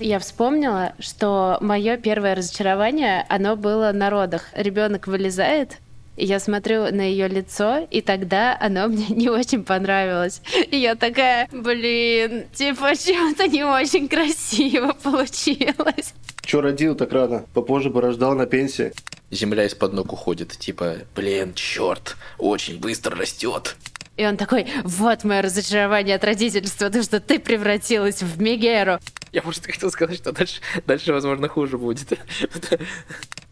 [0.00, 4.46] Я вспомнила, что мое первое разочарование, оно было на родах.
[4.54, 5.76] Ребенок вылезает,
[6.16, 10.40] и я смотрю на ее лицо, и тогда оно мне не очень понравилось.
[10.70, 16.14] И я такая, блин, типа, что-то не очень красиво получилось.
[16.40, 17.44] Че родил так рано?
[17.52, 18.92] Попозже бы рождал на пенсии.
[19.30, 23.76] Земля из-под ног уходит, типа, блин, черт, очень быстро растет.
[24.20, 28.98] И он такой, вот мое разочарование от родительства, то, что ты превратилась в Мегеру.
[29.32, 32.18] Я просто хотел сказать, что дальше, дальше возможно, хуже будет.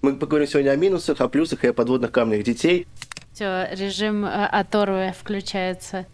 [0.03, 2.87] Мы поговорим сегодня о минусах, о плюсах и о подводных камнях детей.
[3.33, 6.05] Все, режим э, оторвы включается.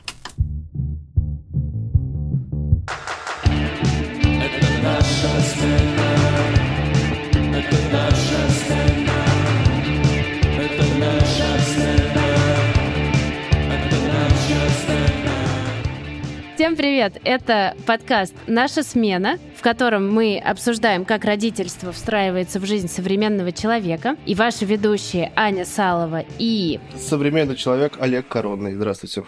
[16.64, 17.20] Всем привет!
[17.24, 24.16] Это подкаст «Наша смена», в котором мы обсуждаем, как родительство встраивается в жизнь современного человека.
[24.24, 26.80] И ваши ведущие Аня Салова и...
[26.96, 28.72] Современный человек Олег Коронный.
[28.72, 29.24] Здравствуйте.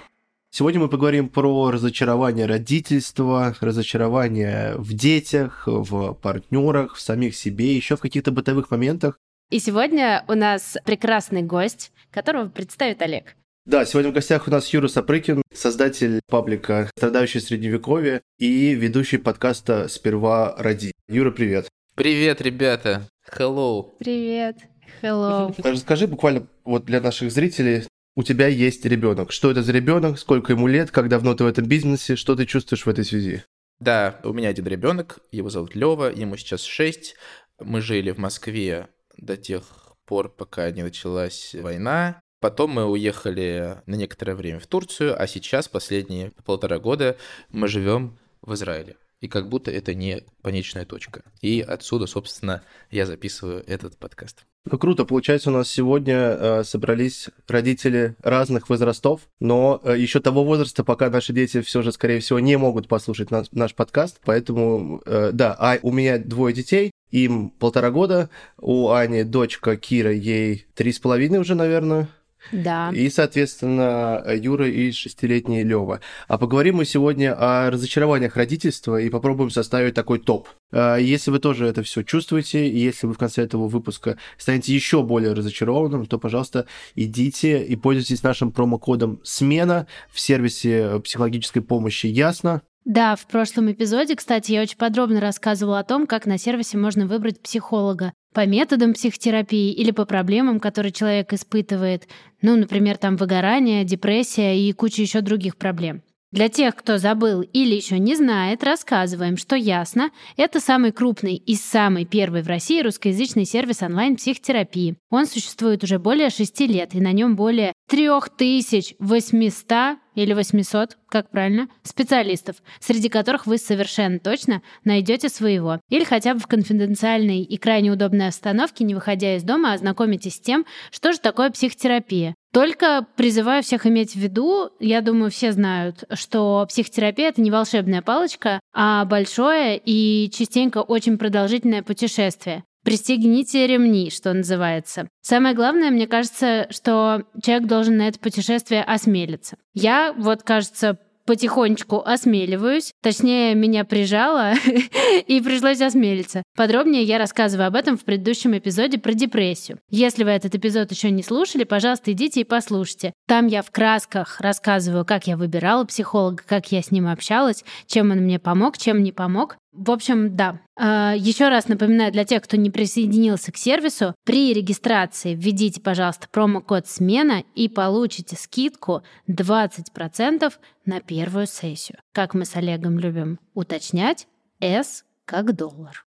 [0.51, 7.97] Сегодня мы поговорим про разочарование родительства, разочарование в детях, в партнерах, в самих себе, еще
[7.97, 9.19] в каких-то бытовых моментах.
[9.51, 13.37] И сегодня у нас прекрасный гость, которого представит Олег.
[13.67, 19.89] Да, сегодня в гостях у нас Юра Сапрыкин, создатель паблика «Страдающий средневековье» и ведущий подкаста
[19.89, 20.93] «Сперва ради».
[21.09, 21.69] Юра, привет.
[21.97, 23.09] Привет, ребята.
[23.29, 23.97] Hello.
[23.99, 24.59] Привет.
[25.03, 25.53] Hello.
[25.65, 27.83] Расскажи буквально вот для наших зрителей,
[28.15, 29.33] у тебя есть ребенок.
[29.33, 30.21] Что это за ребенок?
[30.21, 30.93] Сколько ему лет?
[30.93, 32.15] Как давно ты в этом бизнесе?
[32.15, 33.43] Что ты чувствуешь в этой связи?
[33.81, 37.17] Да, у меня один ребенок, его зовут Лева, ему сейчас 6.
[37.59, 38.87] Мы жили в Москве
[39.17, 39.65] до тех
[40.05, 42.21] пор, пока не началась война.
[42.41, 47.17] Потом мы уехали на некоторое время в Турцию, а сейчас, последние полтора года,
[47.51, 48.97] мы живем в Израиле.
[49.21, 51.23] И как будто это не конечная точка.
[51.41, 54.45] И отсюда, собственно, я записываю этот подкаст.
[54.71, 60.45] Ну круто, получается, у нас сегодня э, собрались родители разных возрастов, но э, еще того
[60.45, 64.21] возраста, пока наши дети все же, скорее всего, не могут послушать наш, наш подкаст.
[64.25, 70.13] Поэтому, э, да, а у меня двое детей, им полтора года, у Ани дочка Кира,
[70.13, 72.09] ей три с половиной уже, наверное.
[72.53, 72.91] Да.
[72.95, 76.01] И, соответственно, Юра и шестилетний Лева.
[76.29, 80.49] А поговорим мы сегодня о разочарованиях родительства и попробуем составить такой топ.
[80.73, 84.75] А, если вы тоже это все чувствуете, и если вы в конце этого выпуска станете
[84.75, 92.07] еще более разочарованным, то, пожалуйста, идите и пользуйтесь нашим промокодом «Смена» в сервисе психологической помощи
[92.07, 92.63] «Ясно».
[92.87, 97.05] Да, в прошлом эпизоде, кстати, я очень подробно рассказывала о том, как на сервисе можно
[97.09, 102.07] выбрать психолога по методам психотерапии или по проблемам, которые человек испытывает,
[102.43, 106.03] ну, например, там выгорание, депрессия и куча еще других проблем.
[106.33, 111.55] Для тех, кто забыл или еще не знает, рассказываем, что ясно, это самый крупный и
[111.55, 114.97] самый первый в России русскоязычный сервис онлайн-психотерапии.
[115.09, 121.69] Он существует уже более шести лет, и на нем более 3800 или 800, как правильно,
[121.85, 125.81] специалистов, среди которых вы совершенно точно найдете своего.
[125.89, 130.41] Или хотя бы в конфиденциальной и крайне удобной обстановке, не выходя из дома, ознакомитесь с
[130.41, 132.35] тем, что же такое психотерапия.
[132.53, 138.01] Только призываю всех иметь в виду, я думаю, все знают, что психотерапия— это не волшебная
[138.01, 142.65] палочка, а большое и частенько очень продолжительное путешествие.
[142.87, 145.09] Пристегните ремни, что называется.
[145.21, 149.57] Самое главное, мне кажется, что человек должен на это путешествие осмелиться.
[149.75, 152.93] Я, вот, кажется, потихонечку осмеливаюсь.
[153.07, 154.55] Точнее, меня прижало
[155.29, 156.43] и пришлось осмелиться.
[156.57, 159.79] Подробнее я рассказываю об этом в предыдущем эпизоде про депрессию.
[159.91, 163.13] Если вы этот эпизод еще не слушали, пожалуйста, идите и послушайте.
[163.29, 168.11] Там я в красках рассказываю, как я выбирала психолога, как я с ним общалась, чем
[168.11, 169.57] он мне помог, чем не помог.
[169.77, 170.59] В общем, да.
[170.79, 176.29] А, Еще раз напоминаю для тех, кто не присоединился к сервису, при регистрации введите, пожалуйста,
[176.31, 180.53] промокод «Смена» и получите скидку 20%
[180.87, 181.99] на первую сессию.
[182.15, 184.29] Как мы с Олегом любим уточнять,
[184.61, 186.06] S как доллар.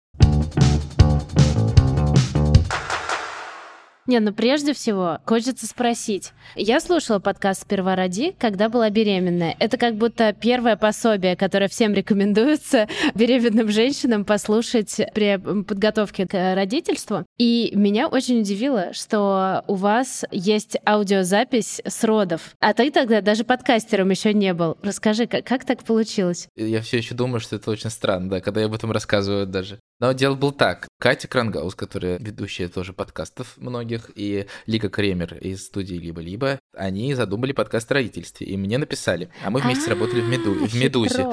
[4.06, 6.32] Не, ну прежде всего, хочется спросить.
[6.54, 9.56] Я слушала подкаст «Сперва роди», когда была беременная.
[9.58, 17.24] Это как будто первое пособие, которое всем рекомендуется беременным женщинам послушать при подготовке к родительству.
[17.36, 22.54] И меня очень удивило, что у вас есть аудиозапись с родов.
[22.60, 24.78] А ты тогда даже подкастером еще не был.
[24.82, 26.46] Расскажи, как, как так получилось?
[26.54, 29.80] Я все еще думаю, что это очень странно, да, когда я об этом рассказываю даже.
[29.98, 30.88] Но дело было так.
[30.98, 37.52] Катя Крангаус, которая ведущая тоже подкастов многих, и Лика Кремер из студии «Либо-либо», они задумали
[37.52, 39.30] подкаст о родительстве, и мне написали.
[39.42, 40.66] А мы вместе работали в, Меду...
[40.66, 41.26] в «Медузе».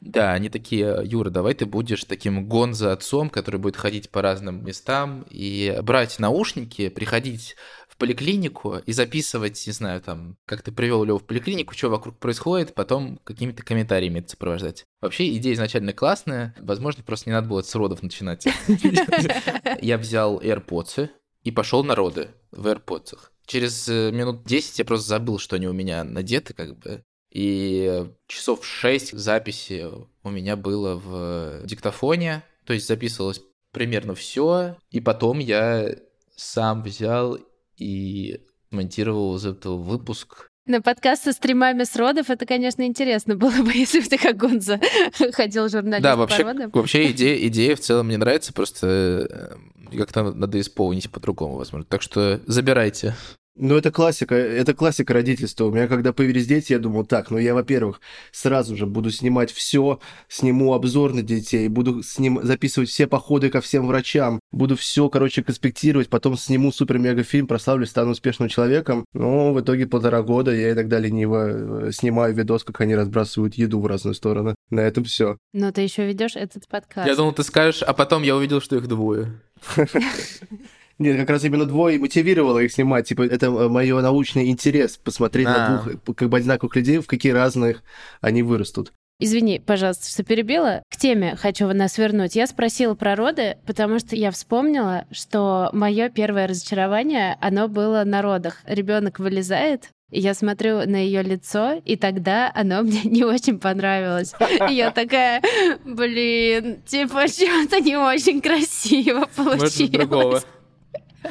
[0.00, 4.64] Да, они такие, Юра, давай ты будешь таким гонза отцом, который будет ходить по разным
[4.64, 7.56] местам и брать наушники, приходить
[7.98, 12.74] поликлинику и записывать, не знаю, там, как ты привел Леву в поликлинику, что вокруг происходит,
[12.74, 14.86] потом какими-то комментариями это сопровождать.
[15.00, 18.46] Вообще идея изначально классная, возможно, просто не надо было с родов начинать.
[19.82, 21.10] Я взял AirPods
[21.42, 23.18] и пошел на роды в AirPods.
[23.46, 27.02] Через э, минут 10 я просто забыл, что они у меня надеты, как бы.
[27.30, 29.86] И часов 6 записи
[30.22, 33.42] у меня было в диктофоне, то есть записывалось
[33.72, 35.94] примерно все, и потом я
[36.36, 37.38] сам взял
[37.78, 38.40] и
[38.70, 40.50] монтировал из этого выпуск.
[40.66, 44.36] На подкаст со стримами с родов это, конечно, интересно было бы, если бы ты как
[44.36, 44.78] Гонза
[45.32, 46.70] ходил журналист да, вообще, по родам.
[46.74, 49.56] вообще идея, идея в целом мне нравится, просто
[49.90, 51.86] э, как-то надо исполнить по-другому, возможно.
[51.88, 53.14] Так что забирайте.
[53.60, 55.64] Ну, это классика, это классика родительства.
[55.64, 58.00] У меня, когда появились дети, я думал, так, ну я, во-первых,
[58.30, 63.50] сразу же буду снимать все, сниму обзор на детей, буду с ним записывать все походы
[63.50, 69.04] ко всем врачам, буду все, короче, конспектировать, потом сниму супер-мега-фильм, прославлюсь, стану успешным человеком.
[69.12, 73.80] Но в итоге полтора года я иногда лениво э, снимаю видос, как они разбрасывают еду
[73.80, 74.54] в разные стороны.
[74.70, 75.36] На этом все.
[75.52, 77.08] Но ты еще ведешь этот подкаст.
[77.08, 79.40] Я думал, ты скажешь, а потом я увидел, что их двое.
[80.98, 83.06] Нет, как раз именно двое мотивировало их снимать.
[83.06, 85.50] Типа, это э, мой научный интерес посмотреть а.
[85.50, 87.82] на двух как бы одинаковых людей, в какие разных
[88.20, 88.92] они вырастут.
[89.20, 90.82] Извини, пожалуйста, что перебила.
[90.90, 92.36] К теме хочу нас вернуть.
[92.36, 98.22] Я спросила про роды, потому что я вспомнила, что мое первое разочарование, оно было на
[98.22, 98.60] родах.
[98.64, 104.34] Ребенок вылезает, и я смотрю на ее лицо, и тогда оно мне не очень понравилось.
[104.70, 105.42] И я такая,
[105.84, 109.80] блин, типа, что-то не очень красиво получилось.
[109.80, 110.42] Может, другого.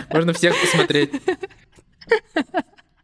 [0.10, 1.12] Можно всех посмотреть.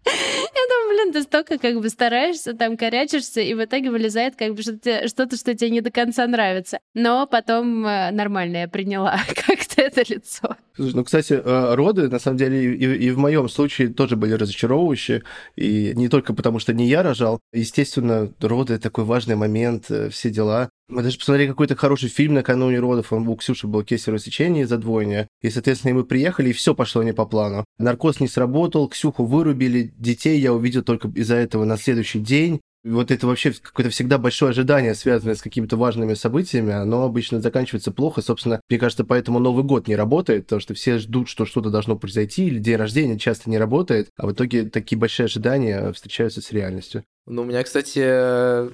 [0.05, 4.53] Я думаю, блин, ты столько как бы стараешься, там корячишься, и в итоге вылезает как
[4.53, 6.79] бы что-то, что-то, что тебе не до конца нравится.
[6.93, 10.57] Но потом э, нормально я приняла как-то это лицо.
[10.75, 14.33] Слушай, ну, кстати, э, роды, на самом деле, и, и в моем случае тоже были
[14.33, 15.23] разочаровывающие,
[15.55, 17.39] и не только потому, что не я рожал.
[17.53, 20.69] Естественно, роды— такой важный момент, э, все дела.
[20.89, 23.13] Мы даже посмотрели какой-то хороший фильм накануне родов.
[23.13, 25.27] Он, у Ксюши было кесарево сечение из-за двойня.
[25.41, 27.65] И, соответственно, мы приехали, и все пошло не по плану.
[27.77, 32.59] Наркоз не сработал, Ксюху вырубили, детей я увидел только из-за этого на следующий день.
[32.83, 37.91] Вот это вообще какое-то всегда большое ожидание, связанное с какими-то важными событиями, оно обычно заканчивается
[37.91, 38.21] плохо.
[38.21, 41.95] Собственно, мне кажется, поэтому Новый год не работает, потому что все ждут, что что-то должно
[41.95, 46.51] произойти, или день рождения часто не работает, а в итоге такие большие ожидания встречаются с
[46.51, 47.05] реальностью.
[47.25, 47.99] Ну, у меня, кстати,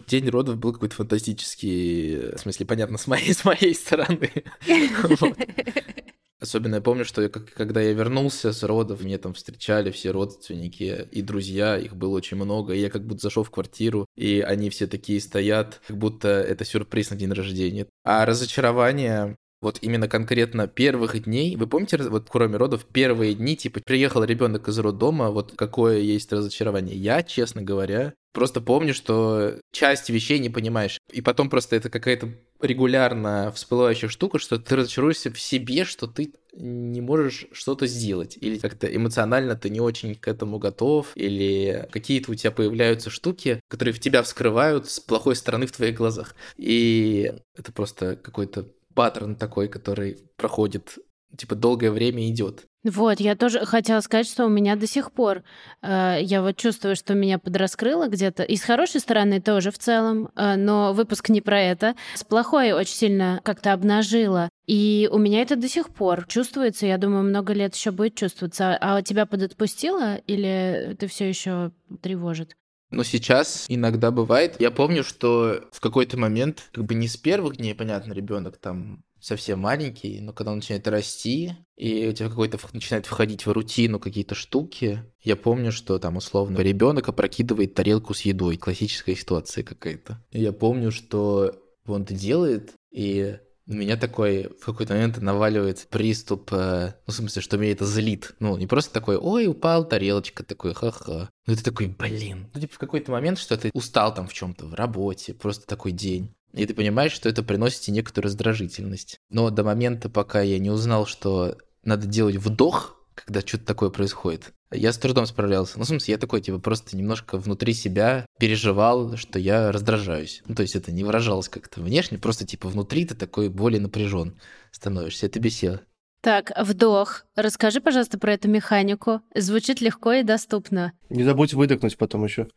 [0.10, 4.32] день родов был какой-то фантастический, в смысле, понятно, с моей, с моей стороны.
[6.40, 11.08] Особенно я помню, что я, когда я вернулся с родов, меня там встречали все родственники
[11.12, 14.70] и друзья, их было очень много, и я как будто зашел в квартиру, и они
[14.70, 17.88] все такие стоят, как будто это сюрприз на день рождения.
[18.06, 23.82] А разочарование вот именно конкретно первых дней, вы помните, вот кроме родов, первые дни, типа,
[23.86, 26.96] приехал ребенок из роддома, вот какое есть разочарование?
[26.96, 31.00] Я, честно говоря, просто помню, что часть вещей не понимаешь.
[31.12, 32.30] И потом просто это какая-то
[32.62, 38.58] регулярно всплывающая штука, что ты разочаруешься в себе, что ты не можешь что-то сделать, или
[38.58, 43.94] как-то эмоционально ты не очень к этому готов, или какие-то у тебя появляются штуки, которые
[43.94, 46.36] в тебя вскрывают с плохой стороны в твоих глазах.
[46.58, 48.68] И это просто какой-то
[49.00, 51.00] паттерн такой, который проходит,
[51.38, 52.66] типа, долгое время идет.
[52.84, 55.44] Вот, я тоже хотела сказать, что у меня до сих пор,
[55.82, 58.44] э, я вот чувствую, что меня подраскрыло где-то.
[58.44, 61.96] И с хорошей стороны тоже в целом, э, но выпуск не про это.
[62.14, 64.50] С плохой очень сильно как-то обнажило.
[64.68, 66.86] И у меня это до сих пор чувствуется.
[66.86, 68.78] Я думаю, много лет еще будет чувствоваться.
[68.82, 72.58] А тебя подотпустило или ты все еще тревожит?
[72.92, 74.56] Но сейчас иногда бывает.
[74.60, 79.04] Я помню, что в какой-то момент, как бы не с первых дней, понятно, ребенок там
[79.22, 84.00] совсем маленький, но когда он начинает расти, и у тебя какой-то начинает входить в рутину
[84.00, 90.24] какие-то штуки, я помню, что там условно ребенок опрокидывает тарелку с едой, классическая ситуация какая-то.
[90.32, 91.54] Я помню, что
[91.86, 93.38] он это делает, и
[93.70, 97.86] У меня такой в какой-то момент наваливается приступ, э, ну, в смысле, что меня это
[97.86, 98.36] злит.
[98.40, 101.30] Ну, не просто такой, ой, упал тарелочка, такой, ха-ха.
[101.46, 102.50] Ну, ты такой, блин.
[102.56, 105.92] Ну, типа, в какой-то момент, что ты устал там в чем-то, в работе, просто такой
[105.92, 106.34] день.
[106.54, 109.20] И ты понимаешь, что это приносит тебе некоторую раздражительность.
[109.30, 114.54] Но до момента, пока я не узнал, что надо делать вдох, когда что-то такое происходит.
[114.72, 115.78] Я с трудом справлялся.
[115.78, 120.42] Ну, в смысле, я такой, типа, просто немножко внутри себя переживал, что я раздражаюсь.
[120.48, 124.40] Ну, то есть это не выражалось как-то внешне, просто, типа, внутри ты такой более напряжен
[124.72, 125.26] становишься.
[125.26, 125.82] Это бесило.
[126.22, 127.24] Так, вдох.
[127.36, 129.22] Расскажи, пожалуйста, про эту механику.
[129.34, 130.92] Звучит легко и доступно.
[131.10, 132.48] Не забудь выдохнуть потом еще.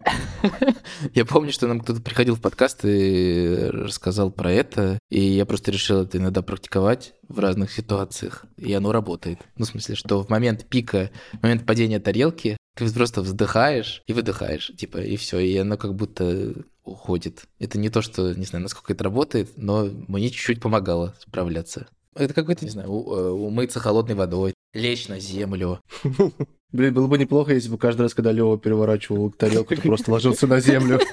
[1.14, 5.70] Я помню, что нам кто-то приходил в подкаст и рассказал про это, и я просто
[5.70, 9.38] решил это иногда практиковать в разных ситуациях, и оно работает.
[9.56, 14.12] Ну, в смысле, что в момент пика, в момент падения тарелки, ты просто вздыхаешь и
[14.12, 16.54] выдыхаешь, типа, и все, и оно как будто
[16.84, 17.44] уходит.
[17.58, 21.86] Это не то, что, не знаю, насколько это работает, но мне чуть-чуть помогало справляться.
[22.14, 25.80] Это какой-то, не знаю, э, умыться холодной водой, лечь на землю.
[26.72, 30.46] Блин, было бы неплохо, если бы каждый раз, когда Лева переворачивал тарелку, ты просто ложился
[30.46, 31.00] на землю.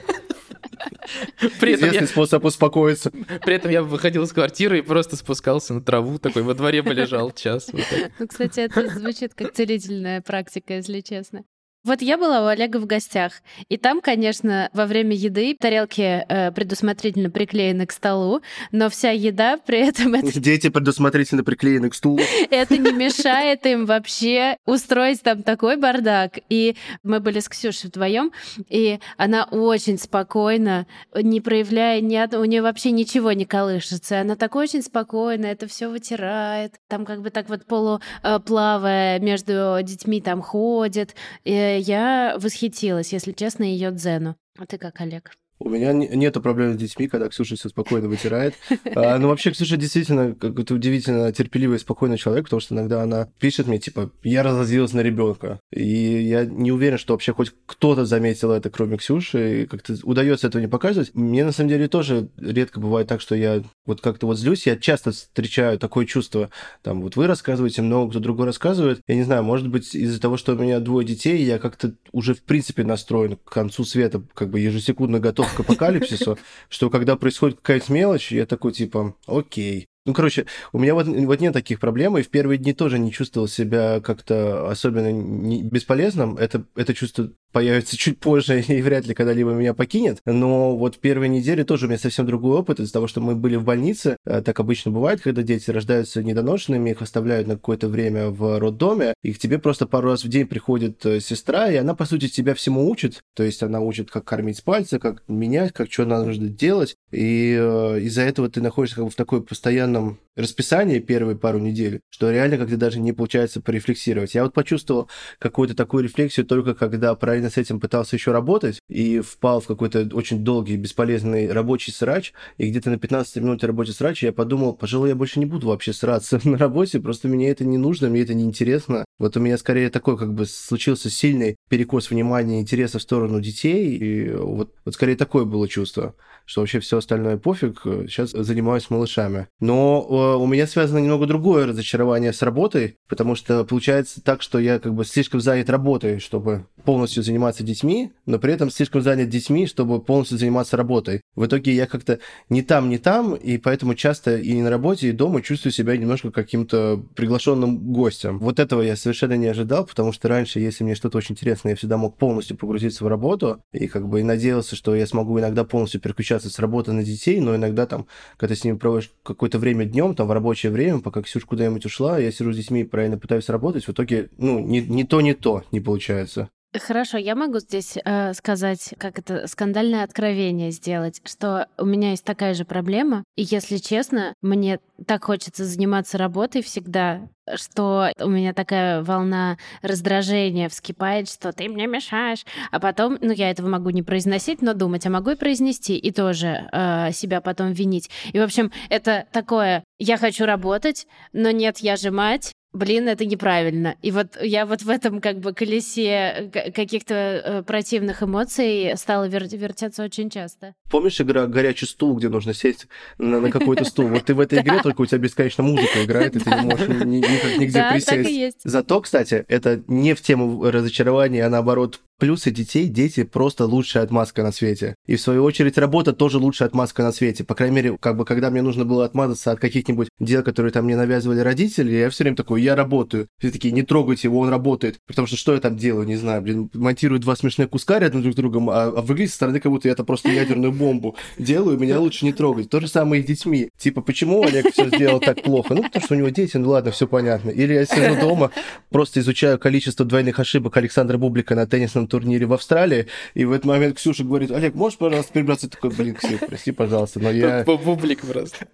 [1.59, 2.07] При этом Известный я...
[2.07, 3.11] способ успокоиться.
[3.11, 7.31] При этом я выходил из квартиры и просто спускался на траву, такой во дворе полежал
[7.31, 7.69] час.
[7.71, 7.83] Вот
[8.19, 11.43] ну, кстати, это звучит как целительная практика, если честно.
[11.85, 16.51] Вот я была у Олега в гостях, и там, конечно, во время еды тарелки э,
[16.51, 18.41] предусмотрительно приклеены к столу,
[18.73, 20.13] но вся еда при этом...
[20.13, 20.37] Это...
[20.41, 22.19] Дети предусмотрительно приклеены к стулу.
[22.49, 26.39] Это не мешает им вообще устроить там такой бардак.
[26.49, 28.33] И мы были с Ксюшей вдвоем,
[28.67, 34.19] и она очень спокойно, не проявляя ни одного, у нее вообще ничего не колышется.
[34.19, 39.77] Она так очень спокойно это все вытирает, там как бы так вот полуплавая э, между
[39.81, 41.15] детьми там ходит.
[41.45, 44.35] И я восхитилась, если честно, ее дзену.
[44.57, 45.31] А ты как, Олег?
[45.59, 48.55] У меня нету проблем с детьми, когда Ксюша все спокойно вытирает.
[48.95, 53.27] А, ну, вообще, Ксюша действительно какой-то удивительно терпеливый и спокойный человек, потому что иногда она
[53.39, 55.59] пишет мне, типа, я разозлилась на ребенка.
[55.73, 60.47] И я не уверен, что вообще хоть кто-то заметил это, кроме Ксюши, и как-то удается
[60.47, 61.13] этого не показывать.
[61.13, 64.65] Мне, на самом деле, тоже редко бывает так, что я вот как-то вот злюсь.
[64.65, 66.49] Я часто встречаю такое чувство,
[66.83, 69.01] там, вот вы рассказываете, много кто другой рассказывает.
[69.07, 72.33] Я не знаю, может быть, из-за того, что у меня двое детей, я как-то уже,
[72.33, 76.37] в принципе, настроен к концу света, как бы ежесекундно готов к апокалипсису,
[76.69, 81.39] что когда происходит какая-то мелочь, я такой типа, окей, ну, короче, у меня вот, вот
[81.39, 86.35] нет таких проблем, и в первые дни тоже не чувствовал себя как-то особенно не бесполезным.
[86.35, 90.17] Это, это чувство появится чуть позже и вряд ли когда-либо меня покинет.
[90.25, 93.55] Но вот первые недели тоже у меня совсем другой опыт из-за того, что мы были
[93.55, 94.17] в больнице.
[94.25, 99.13] Э, так обычно бывает, когда дети рождаются недоношенными, их оставляют на какое-то время в роддоме,
[99.21, 102.29] и к тебе просто пару раз в день приходит э, сестра, и она, по сути,
[102.29, 103.21] тебя всему учит.
[103.35, 106.95] То есть она учит, как кормить с пальца, как менять, как что надо делать.
[107.11, 111.99] И э, из-за этого ты находишься как бы в такой постоянном расписании первые пару недель,
[112.09, 114.35] что реально как-то даже не получается порефлексировать.
[114.35, 119.19] Я вот почувствовал какую-то такую рефлексию только когда правильно с этим пытался еще работать и
[119.19, 124.23] впал в какой-то очень долгий бесполезный рабочий срач, и где-то на 15 минут рабочий срач
[124.23, 127.77] я подумал, пожалуй, я больше не буду вообще сраться на работе, просто мне это не
[127.77, 129.05] нужно, мне это не интересно.
[129.17, 133.41] Вот у меня скорее такой как бы случился сильный перекос внимания и интереса в сторону
[133.41, 136.15] детей, и вот, вот скорее такое было чувство
[136.49, 139.47] что вообще все остальное пофиг, сейчас занимаюсь малышами.
[139.59, 144.59] Но э, у меня связано немного другое разочарование с работой, потому что получается так, что
[144.59, 149.29] я как бы слишком занят работой, чтобы полностью заниматься детьми, но при этом слишком занят
[149.29, 151.21] детьми, чтобы полностью заниматься работой.
[151.35, 155.11] В итоге я как-то не там, не там, и поэтому часто и на работе, и
[155.11, 158.39] дома чувствую себя немножко каким-то приглашенным гостем.
[158.39, 161.75] Вот этого я совершенно не ожидал, потому что раньше, если мне что-то очень интересное, я
[161.75, 165.63] всегда мог полностью погрузиться в работу, и как бы и надеялся, что я смогу иногда
[165.63, 169.85] полностью переключаться с работы на детей, но иногда там, когда с ними проводишь какое-то время
[169.85, 173.17] днем, там в рабочее время, пока Ксюша куда-нибудь ушла, я сижу с детьми и правильно
[173.17, 176.49] пытаюсь работать, в итоге, ну, не, не то, не то не получается.
[176.77, 182.23] Хорошо, я могу здесь э, сказать, как это скандальное откровение сделать, что у меня есть
[182.23, 188.53] такая же проблема, и если честно, мне так хочется заниматься работой всегда, что у меня
[188.53, 194.03] такая волна раздражения вскипает, что ты мне мешаешь, а потом, ну я этого могу не
[194.03, 198.11] произносить, но думать, а могу и произнести и тоже э, себя потом винить.
[198.31, 203.25] И в общем это такое, я хочу работать, но нет, я же мать, блин, это
[203.25, 203.95] неправильно.
[204.01, 209.55] И вот я вот в этом как бы колесе каких-то э, противных эмоций стала вер-
[209.55, 210.73] вертеться очень часто.
[210.89, 214.07] Помнишь игра «Горячий стул», где нужно сесть на, на какой-то стул?
[214.07, 216.87] Вот ты в этой игре, только у тебя бесконечно музыка играет, и ты не можешь
[216.87, 218.61] никак нигде присесть.
[218.63, 224.43] Зато, кстати, это не в тему разочарования, а наоборот плюсы детей, дети просто лучшая отмазка
[224.43, 224.95] на свете.
[225.07, 227.43] И в свою очередь работа тоже лучшая отмазка на свете.
[227.43, 230.85] По крайней мере, как бы когда мне нужно было отмазаться от каких-нибудь дел, которые там
[230.85, 233.27] мне навязывали родители, я все время такой, я работаю.
[233.39, 234.99] Все такие, не трогайте его, он работает.
[235.07, 238.33] Потому что что я там делаю, не знаю, блин, монтирую два смешных куска рядом друг
[238.33, 241.79] с другом, а, а выглядит со стороны, как будто я это просто ядерную бомбу делаю,
[241.79, 242.69] меня лучше не трогать.
[242.69, 243.69] То же самое и с детьми.
[243.77, 245.73] Типа, почему Олег все сделал так плохо?
[245.73, 247.49] Ну, потому что у него дети, ну ладно, все понятно.
[247.49, 248.51] Или я сижу дома,
[248.89, 253.65] просто изучаю количество двойных ошибок Александра Бублика на теннисном турнире в Австралии, и в этот
[253.65, 255.67] момент Ксюша говорит, Олег, можешь, пожалуйста, перебраться?
[255.67, 257.63] Я такой, блин, Ксюша, прости, пожалуйста, но я...
[257.63, 258.67] Бублик просто.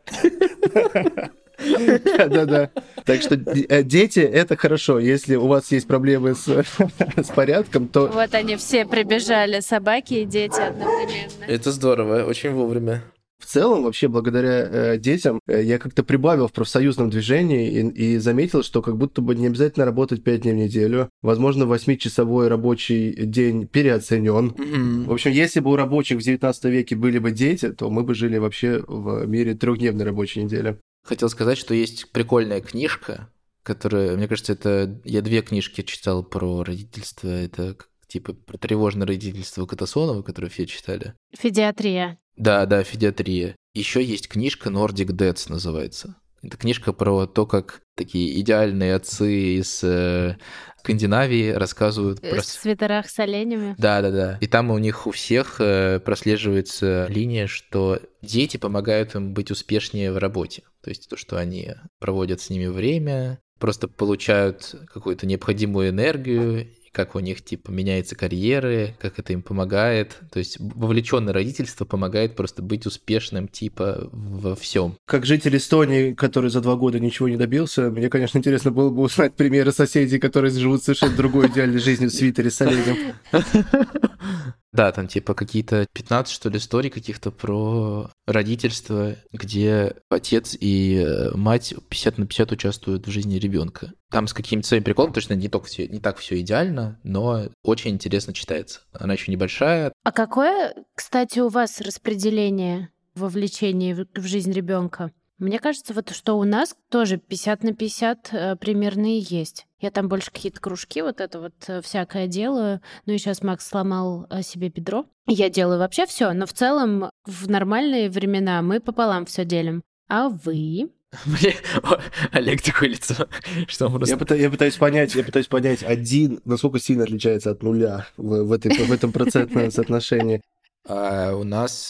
[2.17, 2.69] Да-да.
[3.05, 4.99] Так что э, дети— это хорошо.
[4.99, 8.07] Если у вас есть проблемы с, с порядком, то...
[8.07, 11.45] Вот они все прибежали, собаки и дети одновременно.
[11.47, 13.03] Это здорово, очень вовремя.
[13.39, 18.17] В целом, вообще, благодаря э, детям, э, я как-то прибавил в профсоюзном движении и, и
[18.17, 21.09] заметил, что как будто бы не обязательно работать 5 дней в неделю.
[21.21, 24.53] Возможно, 8-часовой рабочий день переоценен.
[24.57, 25.03] Мгм.
[25.05, 28.15] В общем, если бы у рабочих в 19 веке были бы дети, то мы бы
[28.15, 30.79] жили вообще в мире трехдневной рабочей недели.
[31.03, 33.29] Хотел сказать, что есть прикольная книжка,
[33.63, 34.99] которая, мне кажется, это...
[35.03, 37.27] Я две книжки читал про родительство.
[37.27, 41.13] Это как, типа про тревожное родительство Катасонова, которую все читали.
[41.37, 42.17] Федиатрия.
[42.37, 43.55] Да, да, федиатрия.
[43.73, 46.15] Еще есть книжка Nordic Dads называется.
[46.41, 50.37] Это книжка про то, как такие идеальные отцы из э,
[50.77, 52.41] Скандинавии рассказывают про...
[52.41, 53.73] В свитерах с оленями.
[53.79, 54.37] Да, да, да.
[54.41, 60.11] И там у них у всех э, прослеживается линия, что дети помогают им быть успешнее
[60.11, 60.61] в работе.
[60.83, 67.13] То есть то, что они проводят с ними время, просто получают какую-то необходимую энергию, как
[67.13, 70.17] у них типа меняется карьеры, как это им помогает.
[70.31, 74.97] То есть вовлеченное родительство помогает просто быть успешным типа во всем.
[75.05, 79.01] Как житель Эстонии, который за два года ничего не добился, мне, конечно, интересно было бы
[79.01, 83.13] узнать примеры соседей, которые живут совершенно другой идеальной жизнью в свитере с оленем.
[84.75, 91.31] Да, там типа какие-то 15, что ли, историй каких-то про родительство, где отец и э,
[91.33, 93.93] мать 50 на 50 участвуют в жизни ребенка.
[94.11, 97.91] Там с каким-то своим приколом, точно не, только все, не так все идеально, но очень
[97.91, 98.81] интересно читается.
[98.91, 99.93] Она еще небольшая.
[100.03, 105.13] А какое, кстати, у вас распределение вовлечения в жизнь ребенка?
[105.37, 109.65] Мне кажется, вот что у нас тоже 50 на 50 э, примерно и есть.
[109.81, 112.79] Я там больше какие-то кружки, вот это вот э, всякое делаю.
[113.05, 115.05] Ну и сейчас Макс сломал э, себе бедро.
[115.27, 119.83] Я делаю вообще все, но в целом в нормальные времена мы пополам все делим.
[120.07, 120.89] А вы?
[121.25, 121.97] Блин, о,
[122.31, 123.27] Олег такое лицо,
[123.67, 124.15] что он Я, просто...
[124.15, 128.51] пыта- я пытаюсь понять, я пытаюсь понять, один, насколько сильно отличается от нуля в, в,
[128.53, 130.41] этой, в этом процентном соотношении.
[130.87, 131.89] А у нас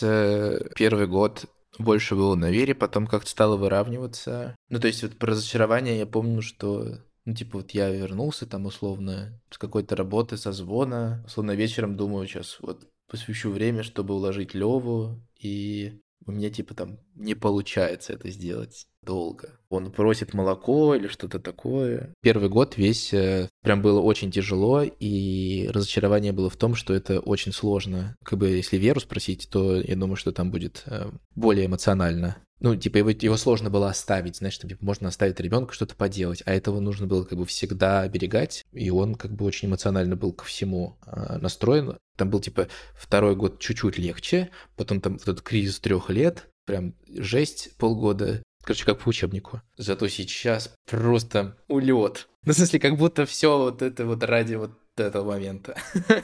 [0.75, 1.45] первый год
[1.79, 4.55] больше было на вере, потом как-то стало выравниваться.
[4.69, 8.65] Ну, то есть вот про разочарование я помню, что, ну, типа, вот я вернулся там
[8.65, 14.53] условно с какой-то работы, со звона, условно вечером думаю, сейчас вот посвящу время, чтобы уложить
[14.53, 19.49] Леву, и у меня, типа, там не получается это сделать долго.
[19.69, 22.13] Он просит молоко или что-то такое.
[22.21, 27.19] Первый год весь э, прям было очень тяжело, и разочарование было в том, что это
[27.19, 28.15] очень сложно.
[28.23, 32.37] Как бы если Веру спросить, то я думаю, что там будет э, более эмоционально.
[32.61, 36.53] Ну, типа, его, его сложно было оставить, знаешь, типа, можно оставить ребенка что-то поделать, а
[36.53, 40.45] этого нужно было как бы всегда оберегать, и он как бы очень эмоционально был ко
[40.45, 41.97] всему а, настроен.
[42.15, 46.95] Там был, типа, второй год чуть-чуть легче, потом там вот этот кризис трех лет, прям
[47.09, 49.61] жесть полгода, короче, как по учебнику.
[49.77, 52.27] Зато сейчас просто улет.
[52.45, 55.75] Ну, в смысле, как будто все вот это вот ради вот этого момента.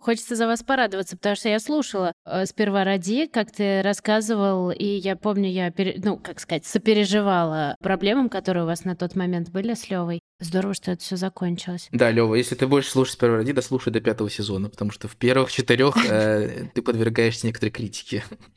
[0.00, 4.84] Хочется за вас порадоваться, потому что я слушала э, сперва ради, как ты рассказывал, и
[4.84, 9.50] я помню, я, пере- ну, как сказать, сопереживала проблемам, которые у вас на тот момент
[9.50, 10.20] были с Левой.
[10.40, 11.88] Здорово, что это все закончилось.
[11.90, 15.16] Да, Лева, если ты будешь слушать сперва ради, дослушай до пятого сезона, потому что в
[15.16, 18.22] первых четырех э, ты подвергаешься некоторой критике.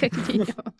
[0.00, 0.74] Как минимум.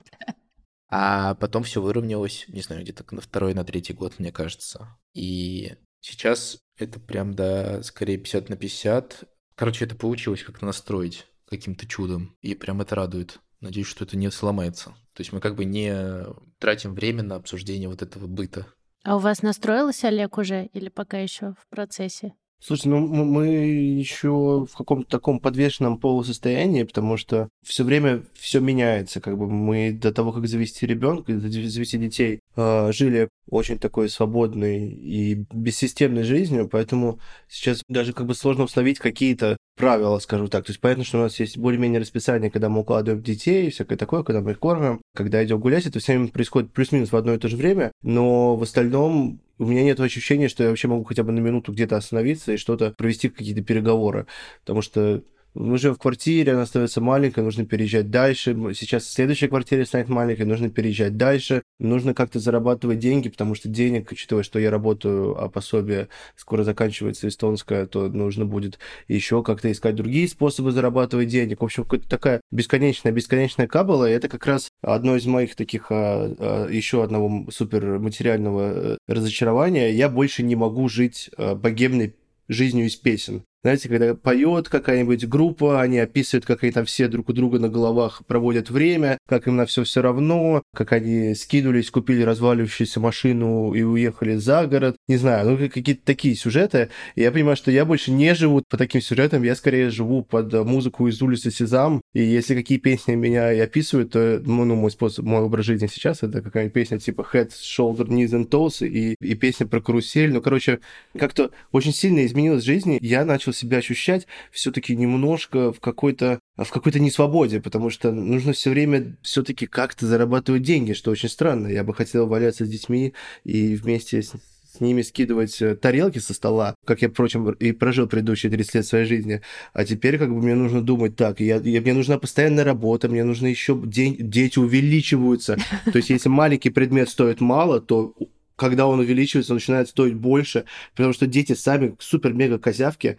[0.89, 4.97] А потом все выровнялось, не знаю, где-то на второй, на третий год, мне кажется.
[5.15, 9.25] И сейчас это прям, да, скорее 50 на 50.
[9.57, 12.37] Короче, это получилось как-то настроить каким-то чудом.
[12.41, 13.41] И прям это радует.
[13.61, 14.91] Надеюсь, что это не сломается.
[15.15, 16.27] То есть мы как бы не
[16.59, 18.67] тратим время на обсуждение вот этого быта.
[19.03, 22.35] А у вас настроилась Олег уже или пока еще в процессе?
[22.59, 29.21] Слушай, ну мы еще в каком-то таком подвешенном полусостоянии, потому что все время все меняется.
[29.21, 34.89] Как бы мы до того, как завести ребенка, завести детей, э, жили очень такой свободной
[34.89, 40.65] и бессистемной жизнью, поэтому сейчас даже как бы сложно установить какие-то правила, скажу так.
[40.65, 43.97] То есть понятно, что у нас есть более-менее расписание, когда мы укладываем детей и всякое
[43.97, 47.39] такое, когда мы их кормим, когда идем гулять, это все происходит плюс-минус в одно и
[47.39, 51.23] то же время, но в остальном у меня нет ощущения, что я вообще могу хотя
[51.23, 54.27] бы на минуту где-то остановиться и что-то провести какие-то переговоры,
[54.61, 55.23] потому что
[55.57, 58.55] мы живем в квартире, она становится маленькой, нужно переезжать дальше.
[58.75, 61.63] Сейчас следующая квартира станет маленькой, нужно переезжать дальше.
[61.79, 67.29] Нужно как-то зарабатывать деньги, потому что денег, учитывая, что я работаю, а пособие скоро заканчивается
[67.29, 71.63] эстонское, то нужно будет еще как-то искать другие способы зарабатывать денег.
[71.63, 74.11] В общем, такая бесконечная, бесконечная кабала.
[74.11, 78.97] И это как раз одно из моих таких а, а, еще одного супер материального э,
[79.09, 79.91] разочарования.
[79.91, 82.15] Я больше не могу жить а, богемной
[82.49, 83.43] жизнью из песен.
[83.63, 87.69] Знаете, когда поет какая-нибудь группа, они описывают, как они там все друг у друга на
[87.69, 93.75] головах проводят время, как им на все все равно, как они скинулись, купили разваливающуюся машину
[93.75, 94.97] и уехали за город.
[95.09, 96.91] Не знаю, ну какие-то такие сюжеты.
[97.17, 100.53] И я понимаю, что я больше не живу по таким сюжетам, я скорее живу под
[100.53, 102.03] музыку из улицы Сезам.
[102.15, 105.89] И если какие песни меня и описывают, то ну, ну мой способ, мой образ жизни
[105.89, 110.33] сейчас это какая-нибудь песня типа Head, Shoulder, Knees and Toes и, и песня про карусель.
[110.33, 110.81] Ну, короче,
[111.19, 112.99] как-то очень сильно изменилась жизнь.
[113.01, 118.71] Я начал себя ощущать все-таки немножко в какой-то в какой-то несвободе, потому что нужно все
[118.71, 121.69] время все-таки как-то зарабатывать деньги, что очень странно.
[121.69, 123.13] Я бы хотел валяться с детьми
[123.45, 124.33] и вместе с
[124.77, 128.87] с ними скидывать э, тарелки со стола, как я, впрочем, и прожил предыдущие 30 лет
[128.87, 129.41] своей жизни.
[129.73, 133.25] А теперь как бы мне нужно думать так, я, я, мне нужна постоянная работа, мне
[133.25, 135.57] нужно еще день, дети увеличиваются.
[135.85, 138.15] То есть если маленький предмет стоит мало, то
[138.57, 140.65] когда он увеличивается, он начинает стоить больше,
[140.95, 143.19] потому что дети сами супер-мега-козявки,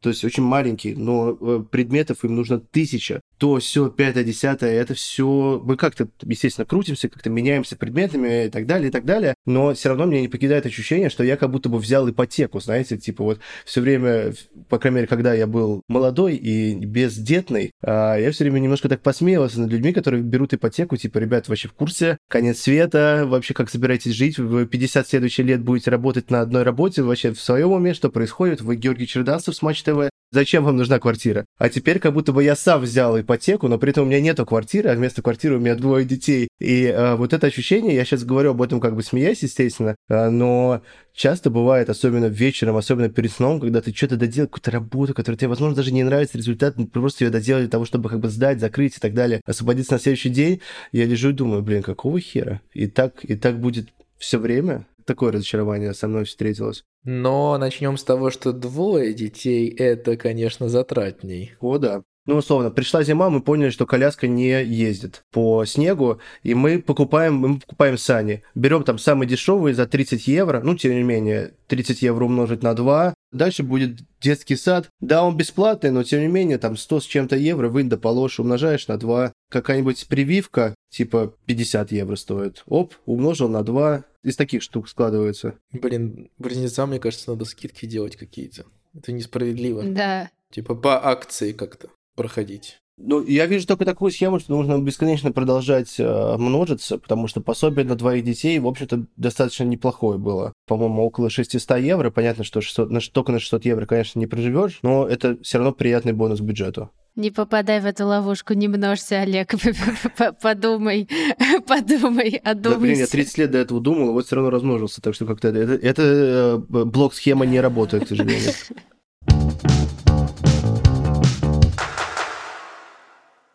[0.00, 4.94] то есть очень маленькие, но э, предметов им нужно тысяча то все, пятое, десятое, это
[4.94, 9.74] все, мы как-то, естественно, крутимся, как-то меняемся предметами и так далее, и так далее, но
[9.74, 13.24] все равно меня не покидает ощущение, что я как будто бы взял ипотеку, знаете, типа
[13.24, 14.32] вот все время,
[14.68, 19.02] по крайней мере, когда я был молодой и бездетный, а, я все время немножко так
[19.02, 23.70] посмеивался над людьми, которые берут ипотеку, типа, ребят, вообще в курсе, конец света, вообще как
[23.70, 27.92] собираетесь жить, вы 50 следующих лет будете работать на одной работе, вообще в своем уме,
[27.92, 31.46] что происходит, вы Георгий Чердасов с Матч ТВ, зачем вам нужна квартира?
[31.58, 34.44] А теперь как будто бы я сам взял ипотеку, но при этом у меня нету
[34.46, 36.48] квартиры, а вместо квартиры у меня двое детей.
[36.58, 40.30] И э, вот это ощущение, я сейчас говорю об этом как бы смеясь, естественно, э,
[40.30, 40.82] но
[41.14, 45.48] часто бывает, особенно вечером, особенно перед сном, когда ты что-то доделал, какую-то работу, которая тебе,
[45.48, 48.60] возможно, даже не нравится результат, но просто ее доделали для того, чтобы как бы сдать,
[48.60, 50.60] закрыть и так далее, освободиться на следующий день,
[50.92, 52.60] я лежу и думаю, блин, какого хера?
[52.72, 54.86] И так, и так будет все время?
[55.06, 56.84] Такое разочарование со мной встретилось.
[57.04, 61.54] Но начнем с того, что двое детей это, конечно, затратней.
[61.60, 62.02] О, да.
[62.26, 67.34] Ну, условно, пришла зима, мы поняли, что коляска не ездит по снегу, и мы покупаем,
[67.34, 68.42] мы покупаем сани.
[68.56, 72.74] Берем там самые дешевые за 30 евро, ну, тем не менее, 30 евро умножить на
[72.74, 73.14] 2.
[73.30, 74.88] Дальше будет детский сад.
[75.00, 78.40] Да, он бесплатный, но тем не менее, там 100 с чем-то евро, вынь да положь,
[78.40, 79.32] умножаешь на 2.
[79.48, 82.64] Какая-нибудь прививка, типа 50 евро стоит.
[82.66, 84.02] Оп, умножил на 2.
[84.26, 85.56] Из таких штук складывается.
[85.70, 88.66] Блин, близнецам, мне кажется, надо скидки делать какие-то.
[88.92, 89.84] Это несправедливо.
[89.84, 90.32] Да.
[90.50, 92.82] Типа по акции как-то проходить.
[92.98, 97.84] Ну, я вижу только такую схему, что нужно бесконечно продолжать э, множиться, потому что пособие
[97.84, 100.54] на двоих детей, в общем-то, достаточно неплохое было.
[100.66, 102.10] По-моему, около 600 евро.
[102.10, 105.72] Понятно, что 600, на, только на 600 евро, конечно, не проживешь, но это все равно
[105.72, 106.90] приятный бонус бюджету.
[107.16, 109.54] Не попадай в эту ловушку, не множься, Олег.
[110.42, 111.08] Подумай,
[111.66, 112.74] подумай, одумайся.
[112.74, 115.48] Да, блин, я 30 лет до этого думал, вот все равно размножился, так что как-то
[115.48, 118.52] это, это, это э, блок-схема не работает, к сожалению.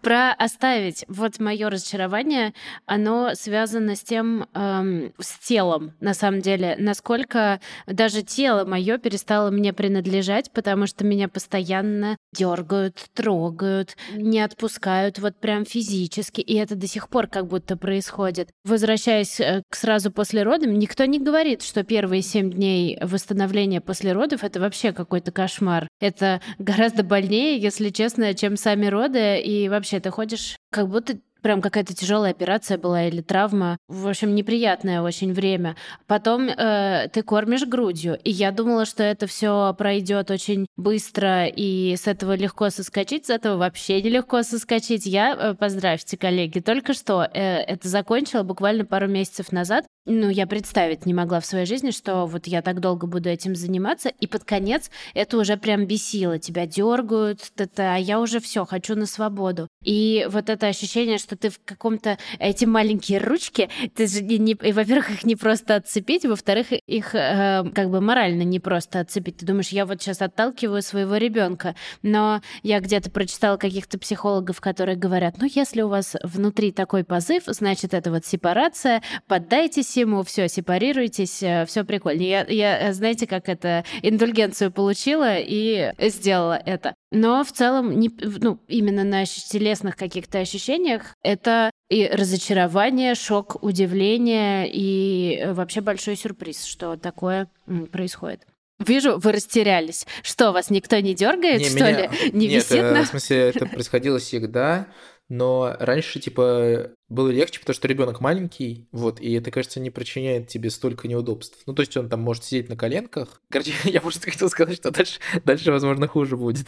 [0.01, 1.05] Про оставить.
[1.07, 2.53] Вот мое разочарование,
[2.87, 9.51] оно связано с тем, эм, с телом, на самом деле, насколько даже тело мое перестало
[9.51, 16.75] мне принадлежать, потому что меня постоянно дергают, трогают, не отпускают вот прям физически, и это
[16.75, 18.49] до сих пор как будто происходит.
[18.65, 24.13] Возвращаясь э, к сразу после родов, никто не говорит, что первые семь дней восстановления после
[24.13, 25.87] родов это вообще какой-то кошмар.
[25.99, 31.17] Это гораздо больнее, если честно, чем сами роды, и вообще вообще, ты ходишь как будто
[31.41, 33.77] прям какая-то тяжелая операция была или травма.
[33.87, 35.75] В общем, неприятное очень время.
[36.07, 38.19] Потом э, ты кормишь грудью.
[38.23, 43.29] И я думала, что это все пройдет очень быстро, и с этого легко соскочить, с
[43.31, 45.05] этого вообще нелегко соскочить.
[45.07, 49.85] Я, э, поздравьте, коллеги, только что э, это закончила буквально пару месяцев назад.
[50.07, 53.55] Ну, я представить не могла в своей жизни, что вот я так долго буду этим
[53.55, 56.39] заниматься, и под конец это уже прям бесило.
[56.39, 59.67] Тебя дергают, это, а я уже все хочу на свободу.
[59.83, 62.17] И вот это ощущение, что ты в каком-то...
[62.39, 64.39] Эти маленькие ручки, ты же не...
[64.39, 69.37] не во-первых, их не просто отцепить, во-вторых, их э, как бы морально не просто отцепить.
[69.37, 71.75] Ты думаешь, я вот сейчас отталкиваю своего ребенка.
[72.01, 77.43] Но я где-то прочитала каких-то психологов, которые говорят, ну, если у вас внутри такой позыв,
[77.45, 82.21] значит, это вот сепарация, поддайтесь всему, все, сепарируйтесь, все прикольно.
[82.21, 86.95] Я, я, знаете, как это, индульгенцию получила и сделала это.
[87.11, 94.69] Но в целом, не, ну, именно на телесных каких-то ощущениях это и разочарование, шок, удивление
[94.71, 97.49] и вообще большой сюрприз, что такое
[97.91, 98.47] происходит.
[98.79, 100.07] Вижу, вы растерялись.
[100.23, 102.07] Что, вас никто не дергает, не, что меня...
[102.07, 102.09] ли?
[102.33, 103.03] Не Нет, висит э, на...
[103.03, 104.87] в смысле, это происходило всегда,
[105.29, 110.47] но раньше, типа, было легче, потому что ребенок маленький, вот, и это, кажется, не причиняет
[110.47, 111.59] тебе столько неудобств.
[111.65, 113.41] Ну, то есть он там может сидеть на коленках.
[113.49, 116.67] Короче, я просто хотел сказать, что дальше, дальше возможно, хуже будет.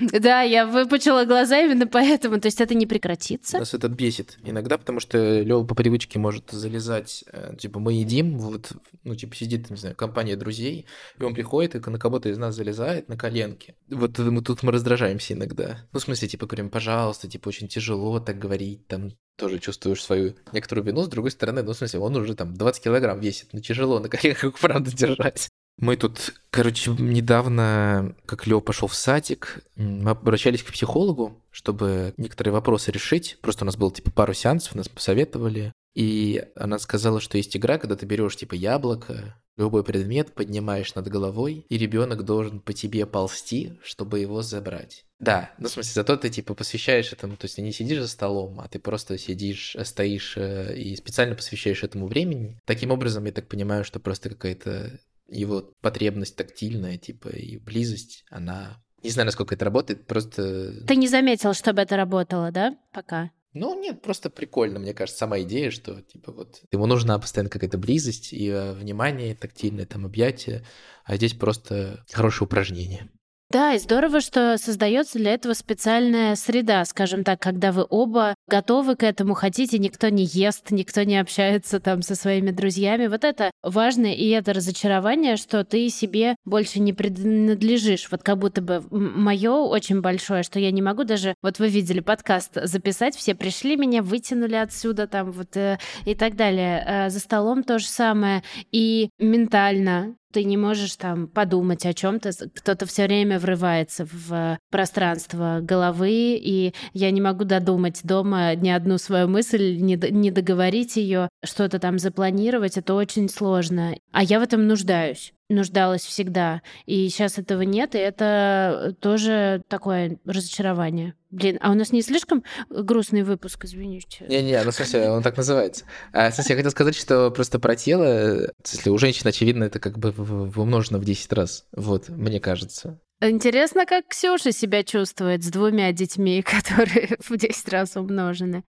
[0.00, 3.58] Да, я выпучила глаза именно поэтому, то есть это не прекратится.
[3.58, 8.38] Нас это бесит иногда, потому что Лёва по привычке может залезать, э, типа, мы едим,
[8.38, 10.86] вот, ну, типа, сидит, не знаю, компания друзей,
[11.18, 13.74] и он приходит и на кого-то из нас залезает на коленки.
[13.88, 15.78] Вот мы тут мы раздражаемся иногда.
[15.92, 20.34] Ну, в смысле, типа, говорим, пожалуйста, типа, очень тяжело так говорить, там, тоже чувствуешь свою
[20.52, 23.60] некоторую вину, с другой стороны, ну, в смысле, он уже там 20 килограмм весит, ну,
[23.60, 25.48] тяжело на коленках, правда, держать.
[25.78, 32.52] Мы тут, короче, недавно, как Лео пошел в садик, мы обращались к психологу, чтобы некоторые
[32.52, 33.38] вопросы решить.
[33.40, 35.72] Просто у нас было, типа, пару сеансов, нас посоветовали.
[35.94, 41.08] И она сказала, что есть игра, когда ты берешь, типа, яблоко, любой предмет поднимаешь над
[41.08, 45.04] головой, и ребенок должен по тебе ползти, чтобы его забрать.
[45.18, 48.08] Да, ну в смысле, зато ты типа посвящаешь этому, то есть ты не сидишь за
[48.08, 52.58] столом, а ты просто сидишь, э, стоишь э, и специально посвящаешь этому времени.
[52.64, 54.98] Таким образом, я так понимаю, что просто какая-то
[55.28, 58.82] его потребность тактильная, типа, и близость, она...
[59.02, 60.84] Не знаю, насколько это работает, просто...
[60.86, 63.30] Ты не заметил, чтобы это работало, да, пока?
[63.52, 67.78] Ну, нет, просто прикольно, мне кажется, сама идея, что, типа, вот, ему нужна постоянно какая-то
[67.78, 70.64] близость и э, внимание тактильное, там, объятие,
[71.04, 73.10] а здесь просто хорошее упражнение.
[73.50, 78.94] Да, и здорово, что создается для этого специальная среда, скажем так, когда вы оба готовы
[78.94, 83.08] к этому, хотите, никто не ест, никто не общается там со своими друзьями.
[83.08, 88.06] Вот это важно, и это разочарование, что ты себе больше не принадлежишь.
[88.12, 91.98] Вот как будто бы мое очень большое, что я не могу даже, вот вы видели
[91.98, 96.84] подкаст записать, все пришли, меня вытянули отсюда там вот э, и так далее.
[96.86, 98.44] Э, за столом то же самое.
[98.70, 105.60] И ментально ты не можешь там подумать о чем-то, кто-то все время врывается в пространство
[105.62, 111.28] головы, и я не могу додумать дома ни одну свою мысль, не, не договорить ее,
[111.44, 113.96] что-то там запланировать, это очень сложно.
[114.12, 116.62] А я в этом нуждаюсь нуждалась всегда.
[116.86, 121.14] И сейчас этого нет, и это тоже такое разочарование.
[121.30, 124.24] Блин, а у нас не слишком грустный выпуск, извините.
[124.28, 125.84] Не-не, ну в смысле, он так называется.
[126.12, 129.78] А, в смысле, я хотел сказать, что просто про тело, смысле, у женщин, очевидно, это
[129.78, 130.10] как бы
[130.56, 131.66] умножено в 10 раз.
[131.72, 132.98] Вот, мне кажется.
[133.22, 138.64] Интересно, как Ксюша себя чувствует с двумя детьми, которые в 10 раз умножены.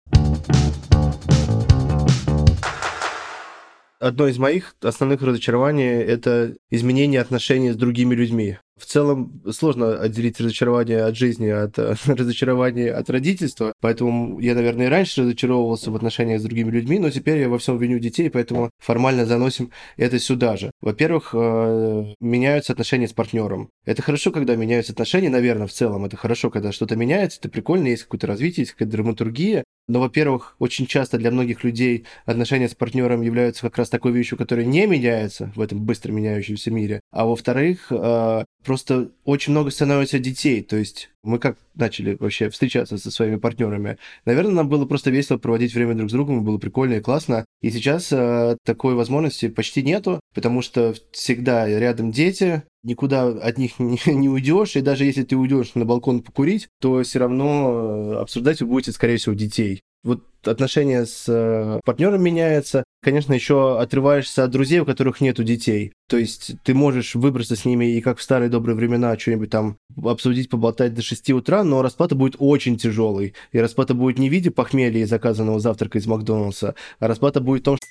[4.02, 8.58] Одно из моих основных разочарований– это изменение отношений с другими людьми.
[8.80, 14.88] В целом сложно отделить разочарование от жизни от э, разочарования от родительства, поэтому я, наверное,
[14.88, 18.30] и раньше разочаровывался в отношениях с другими людьми, но теперь я во всем виню детей,
[18.30, 20.72] поэтому формально заносим это сюда же.
[20.82, 23.70] Во-первых, э, меняются отношения с партнером.
[23.86, 26.06] Это хорошо, когда меняются отношения, наверное, в целом.
[26.06, 30.56] Это хорошо, когда что-то меняется, это прикольно, есть какое-то развитие, есть какая-то драматургия, но, во-первых,
[30.60, 34.86] очень часто для многих людей отношения с партнером являются как раз такой вещью, которая не
[34.86, 37.02] меняется в этом быстро меняющемся мире.
[37.12, 40.64] А во-вторых, э, просто очень много становится детей.
[40.64, 43.98] То есть мы как начали вообще встречаться со своими партнерами?
[44.24, 47.44] Наверное, нам было просто весело проводить время друг с другом, было прикольно и классно.
[47.62, 53.74] И сейчас э, такой возможности почти нету, потому что всегда рядом дети, никуда от них
[53.80, 58.22] не, не уйдешь, и даже если ты уйдешь на балкон покурить, то все равно э,
[58.22, 59.82] обсуждать вы будете, скорее всего, детей.
[60.04, 62.84] Вот отношения с э, партнером меняются.
[63.04, 65.94] Конечно, еще отрываешься от друзей, у которых нету детей.
[66.10, 69.78] То есть ты можешь выбраться с ними и как в старые добрые времена что-нибудь там
[70.04, 73.36] обсудить, поболтать до 6 утра, но расплата будет очень тяжелый.
[73.52, 77.62] И расплата будет не в виде похмелья и заказанного завтрака из Макдональдса, а расплата будет
[77.62, 77.86] в том, что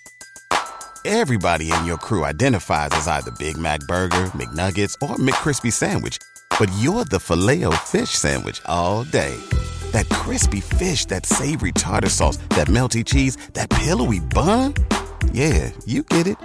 [1.03, 6.19] Everybody in your crew identifies as either Big Mac Burger, McNuggets, or McCrispy Sandwich.
[6.59, 9.35] But you're the filet fish Sandwich all day.
[9.93, 14.75] That crispy fish, that savory tartar sauce, that melty cheese, that pillowy bun.
[15.33, 16.37] Yeah, you get it.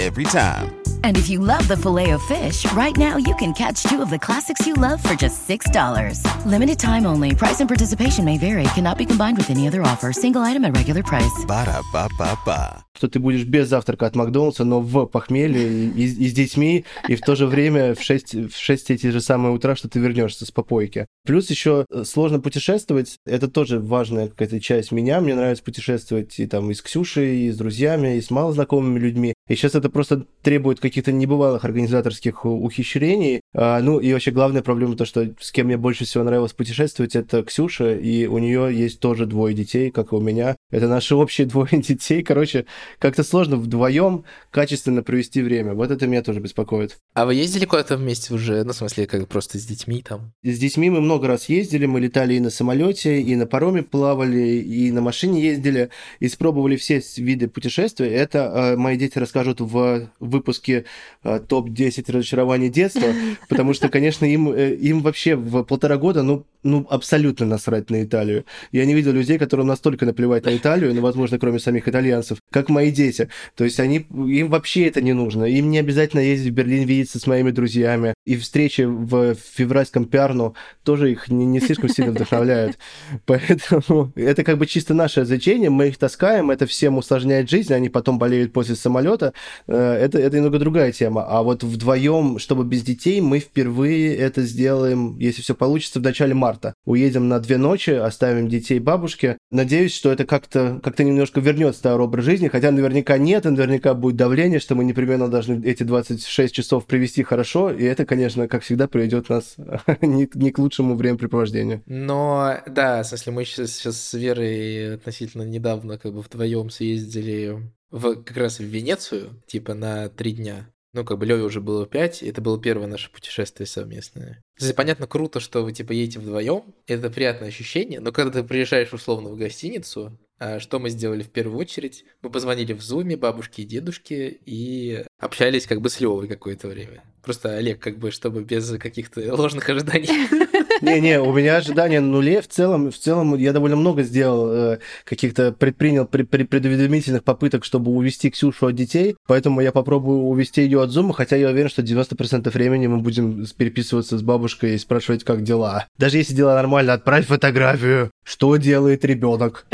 [0.00, 0.83] Every time.
[1.04, 4.08] And if you love the filet of fish, right now you can catch two of
[4.08, 6.46] the classics you love for just $6.
[6.46, 7.34] Limited time only.
[7.34, 8.64] Price and participation may vary.
[8.74, 10.14] Cannot be combined with any other offer.
[10.14, 11.44] Single item at regular price.
[11.46, 12.84] Ba-da-ba-ba-ba.
[12.96, 17.16] Что ты будешь без завтрака от Макдональдса, но в похмелье и, и с детьми, и
[17.16, 20.46] в то же время в 6, в 6 эти же самые утра, что ты вернешься
[20.46, 21.06] с попойки.
[21.26, 23.18] Плюс еще сложно путешествовать.
[23.26, 25.20] Это тоже важная какая-то часть меня.
[25.20, 29.33] Мне нравится путешествовать и там и с Ксюшей, и с друзьями, и с малознакомыми людьми.
[29.48, 33.42] И сейчас это просто требует каких-то небывалых организаторских ухищрений.
[33.54, 37.14] А, ну и вообще главная проблема то, что с кем мне больше всего нравилось путешествовать,
[37.14, 40.56] это Ксюша, и у нее есть тоже двое детей, как и у меня.
[40.74, 42.24] Это наши общие двое детей.
[42.24, 42.66] Короче,
[42.98, 45.72] как-то сложно вдвоем качественно провести время.
[45.74, 46.96] Вот это меня тоже беспокоит.
[47.14, 48.64] А вы ездили куда-то вместе уже?
[48.64, 50.32] Ну, в смысле, как просто с детьми там?
[50.42, 51.86] С детьми мы много раз ездили.
[51.86, 57.00] Мы летали и на самолете, и на пароме плавали, и на машине ездили, испробовали все
[57.18, 58.08] виды путешествий.
[58.08, 60.86] Это э, мои дети расскажут в выпуске
[61.22, 63.06] э, топ-10 разочарований детства,
[63.48, 68.02] потому что, конечно, им, э, им вообще в полтора года, ну, ну, абсолютно насрать на
[68.02, 68.44] Италию.
[68.72, 72.68] Я не видел людей, которым настолько наплевать на Италию, ну, возможно, кроме самих итальянцев, как
[72.68, 73.28] мои дети.
[73.56, 75.44] То есть они, им вообще это не нужно.
[75.44, 78.14] Им не обязательно ездить в Берлин, видеться с моими друзьями.
[78.24, 82.78] И встречи в февральском Пиарну тоже их не, не слишком сильно вдохновляют.
[83.26, 87.88] Поэтому это как бы чисто наше развлечение, мы их таскаем, это всем усложняет жизнь, они
[87.88, 89.32] потом болеют после самолета.
[89.66, 91.24] Э, это, это немного другая тема.
[91.26, 96.34] А вот вдвоем, чтобы без детей, мы впервые это сделаем, если все получится, в начале
[96.34, 96.74] марта.
[96.84, 99.38] Уедем на две ночи, оставим детей бабушке.
[99.50, 103.94] Надеюсь, что это как-то как немножко вернет старый образ жизни, хотя наверняка нет, и наверняка
[103.94, 108.62] будет давление, что мы непременно должны эти 26 часов провести хорошо, и это, конечно, как
[108.62, 109.56] всегда, приведет нас
[110.00, 111.82] не, не к лучшему времяпрепровождению.
[111.86, 117.58] Но, да, в смысле, мы сейчас, сейчас с Верой относительно недавно как бы вдвоем съездили
[117.90, 120.68] в, как раз в Венецию, типа на три дня.
[120.94, 124.40] Ну, как бы Лёве уже было пять, это было первое наше путешествие совместное.
[124.58, 128.92] То понятно, круто, что вы, типа, едете вдвоем, это приятное ощущение, но когда ты приезжаешь,
[128.92, 130.16] условно, в гостиницу,
[130.58, 132.04] что мы сделали в первую очередь?
[132.22, 137.02] Мы позвонили в зуме бабушке и дедушке и общались как бы с Левой какое-то время.
[137.22, 140.08] Просто Олег, как бы, чтобы без каких-то ложных ожиданий.
[140.84, 142.42] Не-не, у меня ожидания на нуле.
[142.42, 147.64] В целом, в целом я довольно много сделал, э, каких-то предпринял при, при, предуведомительных попыток,
[147.64, 149.16] чтобы увести Ксюшу от детей.
[149.26, 153.46] Поэтому я попробую увести ее от зума, хотя я уверен, что 90% времени мы будем
[153.56, 155.86] переписываться с бабушкой и спрашивать, как дела.
[155.96, 158.10] Даже если дела нормально, отправь фотографию.
[158.22, 159.66] Что делает ребенок?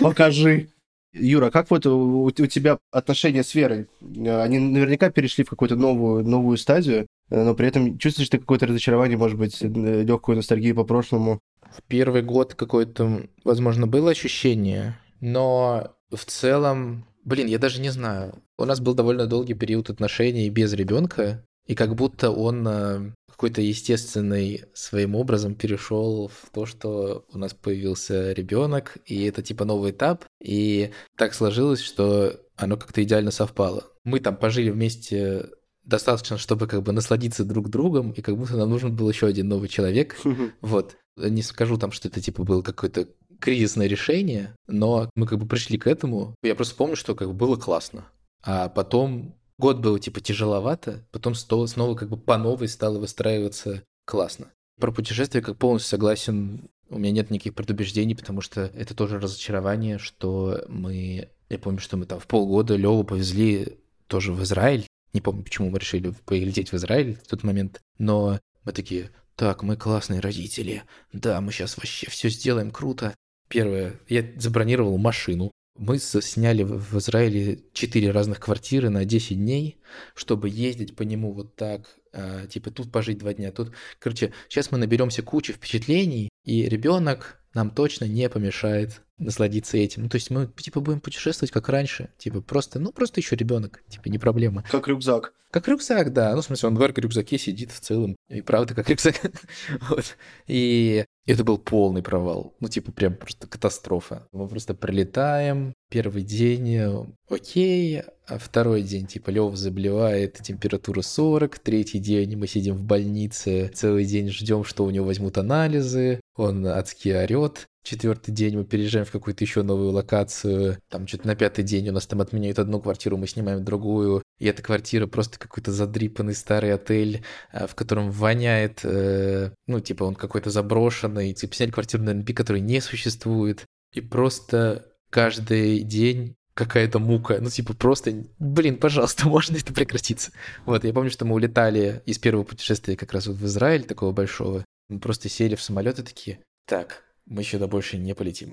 [0.00, 0.68] Покажи.
[1.12, 3.86] Юра, как вот у, у тебя отношения с Верой?
[4.02, 9.18] Они наверняка перешли в какую-то новую, новую стадию, но при этом чувствуешь ты какое-то разочарование,
[9.18, 11.40] может быть, легкую ностальгию по прошлому?
[11.70, 18.42] В первый год какое-то, возможно, было ощущение, но в целом, блин, я даже не знаю.
[18.58, 23.60] У нас был довольно долгий период отношений без ребенка, и как будто он э, какой-то
[23.62, 29.90] естественный своим образом перешел в то, что у нас появился ребенок, и это типа новый
[29.90, 33.84] этап, и так сложилось, что оно как-то идеально совпало.
[34.04, 35.48] Мы там пожили вместе
[35.84, 39.48] достаточно, чтобы как бы насладиться друг другом, и как будто нам нужен был еще один
[39.48, 40.16] новый человек.
[40.60, 40.96] Вот.
[41.16, 43.08] Не скажу там, что это типа было какое-то
[43.40, 46.34] кризисное решение, но мы как бы пришли к этому.
[46.42, 48.06] Я просто помню, что как бы было классно.
[48.42, 54.50] А потом Год был типа тяжеловато, потом снова как бы по новой стало выстраиваться классно.
[54.80, 56.68] Про путешествие как полностью согласен.
[56.90, 61.28] У меня нет никаких предубеждений, потому что это тоже разочарование, что мы...
[61.48, 64.86] Я помню, что мы там в полгода Леву повезли тоже в Израиль.
[65.14, 67.80] Не помню, почему мы решили полететь в Израиль в тот момент.
[67.98, 70.82] Но мы такие, так, мы классные родители.
[71.12, 73.14] Да, мы сейчас вообще все сделаем круто.
[73.48, 75.52] Первое, я забронировал машину.
[75.76, 79.80] Мы сняли в Израиле четыре разных квартиры на 10 дней,
[80.14, 83.72] чтобы ездить по нему вот так, э, типа тут пожить два дня, тут...
[83.98, 90.04] Короче, сейчас мы наберемся кучи впечатлений, и ребенок нам точно не помешает насладиться этим.
[90.04, 92.10] Ну, то есть мы, типа, будем путешествовать как раньше.
[92.18, 93.82] Типа, просто, ну, просто еще ребенок.
[93.88, 94.64] Типа, не проблема.
[94.70, 95.32] Как рюкзак.
[95.50, 96.34] Как рюкзак, да.
[96.34, 98.16] Ну, в смысле, он в рюкзаке сидит в целом.
[98.28, 99.20] И правда, как рюкзак.
[99.88, 100.16] вот.
[100.48, 102.56] И это был полный провал.
[102.58, 104.26] Ну, типа, прям просто катастрофа.
[104.32, 111.60] Мы просто прилетаем, первый день, э, окей, а второй день, типа, Лев заболевает, температура 40,
[111.60, 116.66] третий день мы сидим в больнице, целый день ждем, что у него возьмут анализы, он
[116.66, 120.78] адски орет, Четвертый день мы переезжаем в какую-то еще новую локацию.
[120.88, 124.22] Там что-то на пятый день у нас там отменяют одну квартиру, мы снимаем другую.
[124.38, 130.04] И эта квартира просто какой-то задрипанный старый отель, э, в котором воняет, э, ну, типа
[130.04, 131.34] он какой-то заброшенный.
[131.34, 133.66] Типа сняли квартиру на НП, который не существует.
[133.92, 137.38] И просто каждый день какая-то мука.
[137.40, 140.32] Ну, типа, просто, блин, пожалуйста, можно это прекратиться?
[140.66, 144.10] Вот, я помню, что мы улетали из первого путешествия как раз вот в Израиль, такого
[144.10, 144.64] большого.
[144.88, 148.50] Мы просто сели в самолет и такие, так, мы сюда больше не полетим.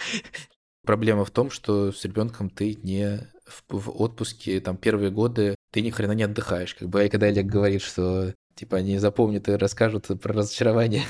[0.86, 5.82] Проблема в том, что с ребенком ты не в, в отпуске, там, первые годы ты
[5.82, 6.74] ни хрена не отдыхаешь.
[6.74, 11.02] Как бы, и когда Олег говорит, что, типа, они запомнят и расскажут про разочарование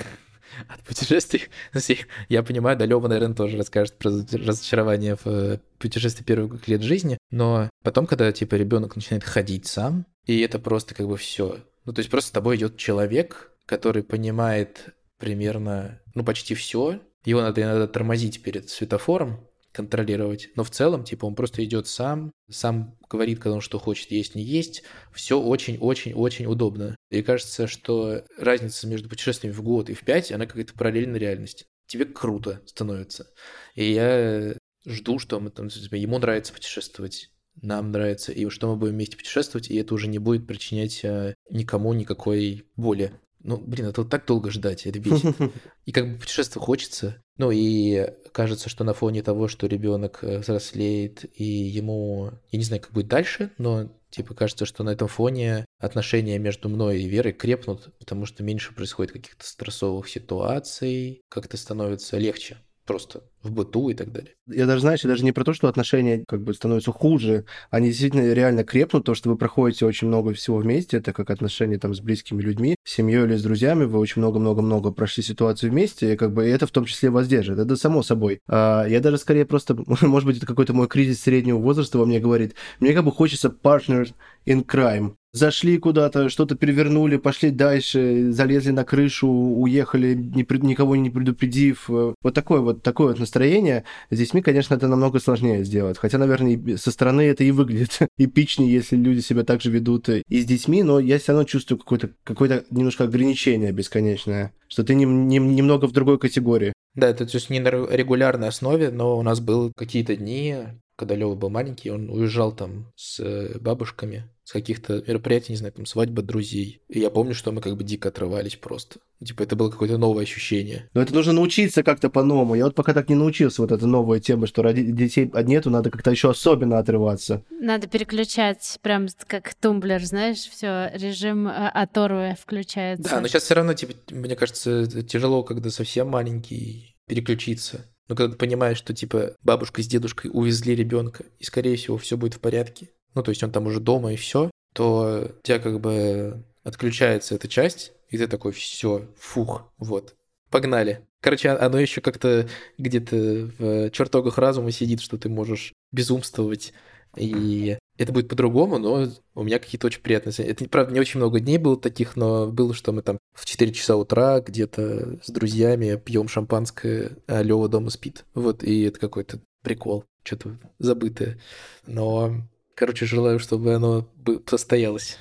[0.68, 1.48] от путешествий.
[2.28, 7.18] Я понимаю, да, Лёва, наверное, тоже расскажет про разочарование в э, путешествии первых лет жизни,
[7.30, 11.58] но потом, когда, типа, ребенок начинает ходить сам, и это просто как бы все.
[11.84, 17.00] Ну, то есть просто с тобой идет человек, который понимает примерно, ну, почти все.
[17.24, 20.50] Его надо иногда тормозить перед светофором, контролировать.
[20.54, 24.36] Но в целом, типа, он просто идет сам, сам говорит, когда он что хочет есть,
[24.36, 24.84] не есть.
[25.12, 26.96] Все очень-очень-очень удобно.
[27.10, 31.66] И кажется, что разница между путешествиями в год и в пять, она какая-то параллельная реальность.
[31.86, 33.26] Тебе круто становится.
[33.74, 34.56] И я
[34.86, 39.16] жду, что мы там, типа, ему нравится путешествовать, нам нравится, и что мы будем вместе
[39.16, 43.12] путешествовать, и это уже не будет причинять э, никому никакой боли.
[43.44, 45.36] Ну, блин, это вот так долго ждать, это бесит.
[45.84, 47.22] И как бы путешествовать хочется.
[47.36, 52.64] Ну и кажется, что на фоне того, что ребенок э, взрослеет, и ему, я не
[52.64, 57.08] знаю, как будет дальше, но типа кажется, что на этом фоне отношения между мной и
[57.08, 63.90] Верой крепнут, потому что меньше происходит каких-то стрессовых ситуаций, как-то становится легче просто в быту
[63.90, 64.32] и так далее.
[64.46, 68.32] Я даже, знаешь, даже не про то, что отношения как бы становятся хуже, они действительно
[68.32, 72.00] реально крепнут, то, что вы проходите очень много всего вместе, это как отношения там с
[72.00, 76.32] близкими людьми, с семьей или с друзьями, вы очень много-много-много прошли ситуацию вместе, и как
[76.32, 78.40] бы это в том числе вас держит, это само собой.
[78.48, 82.20] А я даже скорее просто, может быть, это какой-то мой кризис среднего возраста во мне
[82.20, 84.08] говорит, мне как бы хочется partner
[84.46, 91.10] in crime, зашли куда-то, что-то перевернули, пошли дальше, залезли на крышу, уехали, не, никого не
[91.10, 91.88] предупредив.
[91.88, 93.84] Вот такое вот такое вот настроение.
[94.10, 95.98] С детьми, конечно, это намного сложнее сделать.
[95.98, 100.22] Хотя, наверное, со стороны это и выглядит эпичнее, если люди себя так же ведут и
[100.40, 105.04] с детьми, но я все равно чувствую какое-то какое немножко ограничение бесконечное, что ты не,
[105.04, 106.72] не, немного в другой категории.
[106.94, 110.58] Да, это то есть не на регулярной основе, но у нас было какие-то дни,
[110.96, 115.72] когда Лева был маленький, он уезжал там с э, бабушками с каких-то мероприятий, не знаю,
[115.72, 116.82] там свадьба друзей.
[116.88, 119.00] И я помню, что мы как бы дико отрывались просто.
[119.24, 120.90] Типа это было какое-то новое ощущение.
[120.92, 122.54] Но это нужно научиться как-то по-новому.
[122.54, 125.90] Я вот пока так не научился, вот эта новая тема, что ради детей нету, надо
[125.90, 127.42] как-то еще особенно отрываться.
[127.58, 133.08] Надо переключать, прям как тумблер, знаешь, все режим э, оторвы включается.
[133.08, 137.86] Да, но сейчас все равно, типа, мне кажется, тяжело, когда совсем маленький переключиться.
[138.08, 142.18] Но когда ты понимаешь, что типа бабушка с дедушкой увезли ребенка, и скорее всего все
[142.18, 145.58] будет в порядке, ну то есть он там уже дома и все, то у тебя
[145.58, 150.14] как бы отключается эта часть, и ты такой, все, фух, вот,
[150.50, 151.06] погнали.
[151.20, 152.48] Короче, а, оно еще как-то
[152.78, 156.72] где-то в чертогах разума сидит, что ты можешь безумствовать
[157.16, 160.34] и это будет по-другому, но у меня какие-то очень приятные...
[160.48, 163.72] Это, правда, не очень много дней было таких, но было, что мы там в 4
[163.72, 168.24] часа утра где-то с друзьями пьем шампанское, а Лёва дома спит.
[168.34, 171.38] Вот, и это какой-то прикол, что-то забытое.
[171.86, 172.42] Но,
[172.74, 174.06] короче, желаю, чтобы оно
[174.46, 175.18] состоялось.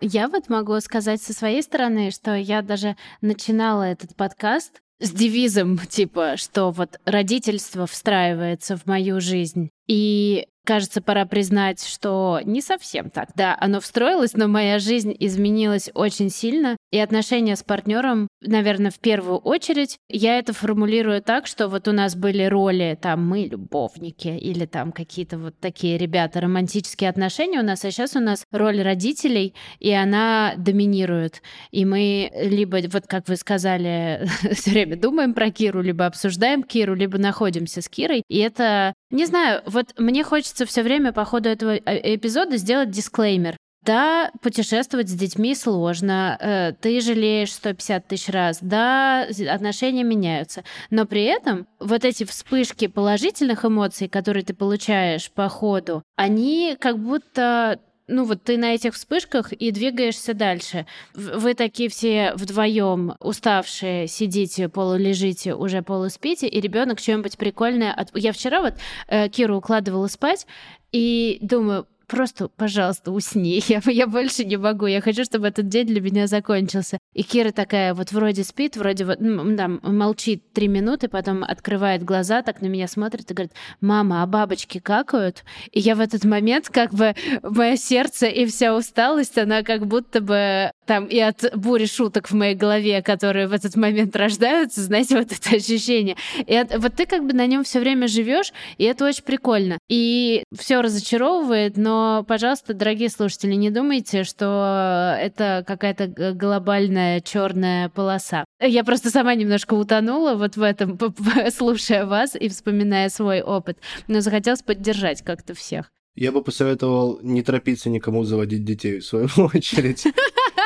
[0.00, 5.78] Я вот могу сказать со своей стороны, что я даже начинала этот подкаст с девизом,
[5.78, 9.70] типа, что вот родительство встраивается в мою жизнь.
[9.86, 13.28] И Кажется, пора признать, что не совсем так.
[13.34, 16.78] Да, оно встроилось, но моя жизнь изменилась очень сильно.
[16.90, 21.92] И отношения с партнером, наверное, в первую очередь, я это формулирую так, что вот у
[21.92, 27.64] нас были роли, там, мы любовники, или там какие-то вот такие ребята, романтические отношения у
[27.64, 31.42] нас, а сейчас у нас роль родителей, и она доминирует.
[31.72, 36.94] И мы либо, вот как вы сказали, все время думаем про Киру, либо обсуждаем Киру,
[36.94, 38.22] либо находимся с Кирой.
[38.28, 42.90] И это, не знаю, вот мне хочется все время по ходу этого э, эпизода сделать
[42.90, 43.56] дисклеймер.
[43.84, 51.04] Да, путешествовать с детьми сложно, э, ты жалеешь 150 тысяч раз, да, отношения меняются, но
[51.04, 57.78] при этом вот эти вспышки положительных эмоций, которые ты получаешь по ходу, они как будто
[58.06, 60.86] ну вот ты на этих вспышках и двигаешься дальше.
[61.14, 67.92] Вы такие все вдвоем уставшие сидите, полулежите, уже полуспите, и ребенок что-нибудь прикольное.
[67.92, 68.10] От...
[68.14, 68.74] Я вчера вот
[69.08, 70.46] э, Киру укладывала спать
[70.92, 73.62] и думаю, просто, пожалуйста, усни.
[73.68, 74.86] Я, я больше не могу.
[74.86, 76.98] Я хочу, чтобы этот день для меня закончился.
[77.12, 82.42] И Кира такая вот вроде спит, вроде вот, да, молчит три минуты, потом открывает глаза,
[82.42, 85.44] так на меня смотрит и говорит, мама, а бабочки какают?
[85.72, 90.20] И я в этот момент как бы мое сердце и вся усталость, она как будто
[90.20, 95.16] бы там и от бури шуток в моей голове, которые в этот момент рождаются, знаете,
[95.18, 96.16] вот это ощущение.
[96.46, 99.78] И от, вот ты как бы на нем все время живешь, и это очень прикольно.
[99.88, 108.44] И все разочаровывает, но, пожалуйста, дорогие слушатели, не думайте, что это какая-то глобальная черная полоса.
[108.60, 110.98] Я просто сама немножко утонула вот в этом,
[111.50, 113.78] слушая вас и вспоминая свой опыт,
[114.08, 115.90] но захотелось поддержать как-то всех.
[116.16, 120.04] Я бы посоветовал не торопиться никому заводить детей, в свою очередь.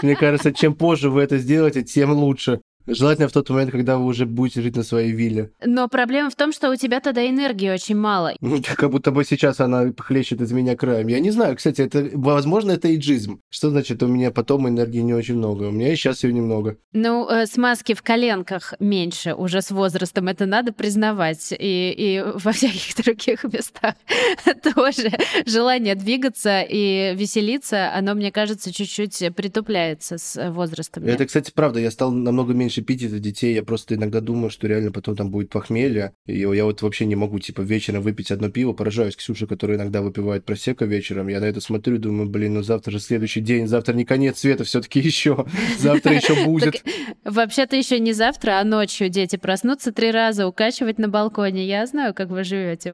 [0.02, 2.60] Мне кажется, чем позже вы это сделаете, тем лучше.
[2.88, 5.52] Желательно в тот момент, когда вы уже будете жить на своей вилле.
[5.64, 8.32] Но проблема в том, что у тебя тогда энергии очень мало.
[8.40, 11.08] Ну, как будто бы сейчас она хлещет из меня краем.
[11.08, 13.40] Я не знаю, кстати, это, возможно, это иджизм.
[13.50, 15.64] Что значит, у меня потом энергии не очень много?
[15.64, 16.78] У меня и сейчас ее немного.
[16.92, 21.52] Ну, э, смазки в коленках меньше уже с возрастом, это надо признавать.
[21.52, 23.94] И, и во всяких других местах
[24.74, 25.10] тоже
[25.46, 31.04] желание двигаться и веселиться, оно, мне кажется, чуть-чуть притупляется с возрастом.
[31.04, 31.80] Это, кстати, правда.
[31.80, 33.54] Я стал намного меньше меньше пить из-за детей.
[33.54, 36.12] Я просто иногда думаю, что реально потом там будет похмелье.
[36.26, 38.72] И я вот вообще не могу, типа, вечером выпить одно пиво.
[38.72, 41.28] Поражаюсь Ксюше, которая иногда выпивает просека вечером.
[41.28, 44.38] Я на это смотрю и думаю, блин, ну завтра же следующий день, завтра не конец
[44.38, 45.46] света, все-таки еще.
[45.78, 46.82] Завтра еще будет.
[47.24, 51.66] Вообще-то еще не завтра, а ночью дети проснутся три раза, укачивать на балконе.
[51.66, 52.92] Я знаю, как вы живете.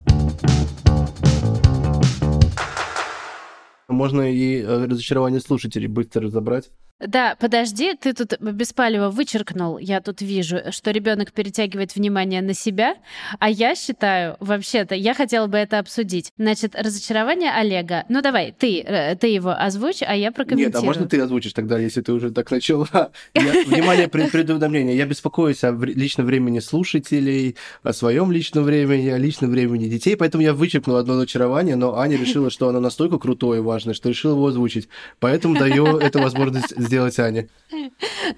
[3.86, 6.70] Можно и э, разочарование слушателей быстро разобрать.
[7.06, 12.96] Да, подожди, ты тут беспалево вычеркнул, я тут вижу, что ребенок перетягивает внимание на себя,
[13.38, 16.32] а я считаю, вообще-то, я хотела бы это обсудить.
[16.38, 18.04] Значит, разочарование Олега.
[18.08, 20.72] Ну давай, ты, э, ты его озвучь, а я прокомментирую.
[20.72, 22.88] Нет, а можно ты озвучишь тогда, если ты уже так начала?
[23.34, 24.96] внимание, предуведомление.
[24.96, 30.42] Я беспокоюсь о личном времени слушателей, о своем личном времени, о личном времени детей, поэтому
[30.42, 34.32] я вычеркнул одно разочарование, но Аня решила, что оно настолько крутое и важное, что решила
[34.32, 34.88] его озвучить.
[35.20, 37.48] Поэтому даю эту возможность сделать Аня.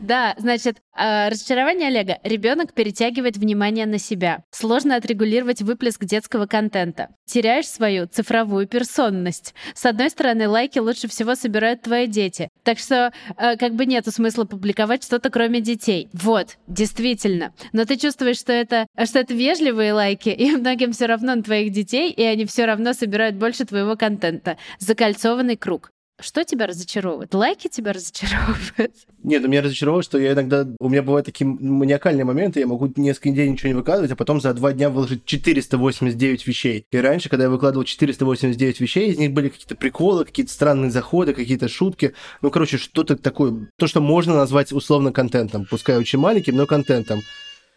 [0.00, 2.18] Да, значит, а, разочарование Олега.
[2.22, 4.42] Ребенок перетягивает внимание на себя.
[4.50, 7.09] Сложно отрегулировать выплеск детского контента.
[7.26, 9.54] Теряешь свою цифровую персонность.
[9.74, 12.48] С одной стороны, лайки лучше всего собирают твои дети.
[12.62, 16.09] Так что а, как бы нету смысла публиковать что-то кроме детей.
[16.12, 17.52] Вот, действительно.
[17.72, 21.72] Но ты чувствуешь, что это, что это вежливые лайки, и многим все равно на твоих
[21.72, 24.57] детей, и они все равно собирают больше твоего контента.
[24.78, 25.90] Закольцованный круг.
[26.18, 27.34] Что тебя разочаровывает?
[27.34, 28.94] Лайки тебя разочаровывают?
[29.22, 30.66] Нет, ну, меня разочаровывает, что я иногда...
[30.80, 34.40] У меня бывают такие маниакальные моменты, я могу несколько дней ничего не выкладывать, а потом
[34.40, 36.86] за два дня выложить 489 вещей.
[36.90, 41.34] И раньше, когда я выкладывал 489 вещей, из них были какие-то приколы, какие-то странные заходы,
[41.34, 42.14] какие-то шутки.
[42.40, 43.68] Ну, короче, что-то такое...
[43.78, 45.66] То, что можно назвать условно контентом.
[45.68, 47.20] Пускай очень маленьким, но контентом.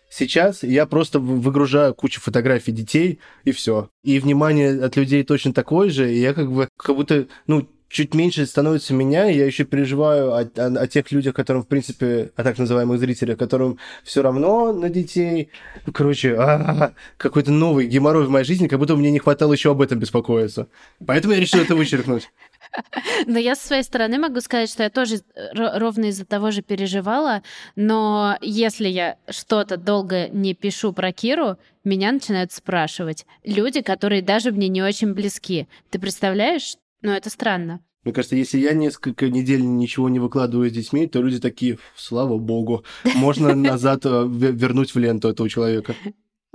[0.10, 3.90] Сейчас я просто выгружаю кучу фотографий детей, и все.
[4.04, 8.14] И внимание от людей точно такое же, и я как бы как будто, ну, чуть
[8.14, 12.44] меньше становится меня, я еще переживаю о, о, о тех людях, которым, в принципе, о
[12.44, 15.50] так называемых зрителях, которым все равно на детей.
[15.94, 19.82] Короче, а, какой-то новый геморрой в моей жизни, как будто мне не хватало еще об
[19.82, 20.68] этом беспокоиться.
[21.06, 22.30] Поэтому я решил это вычеркнуть.
[23.26, 25.22] Но я со своей стороны могу сказать, что я тоже
[25.54, 27.42] ровно из-за того же переживала,
[27.76, 34.52] но если я что-то долго не пишу про Киру, меня начинают спрашивать люди, которые даже
[34.52, 35.68] мне не очень близки.
[35.90, 37.82] Ты представляешь, ну, это странно.
[38.04, 42.38] Мне кажется, если я несколько недель ничего не выкладываю с детьми, то люди такие, слава
[42.38, 42.86] богу,
[43.16, 45.96] можно назад э, вернуть в ленту этого человека.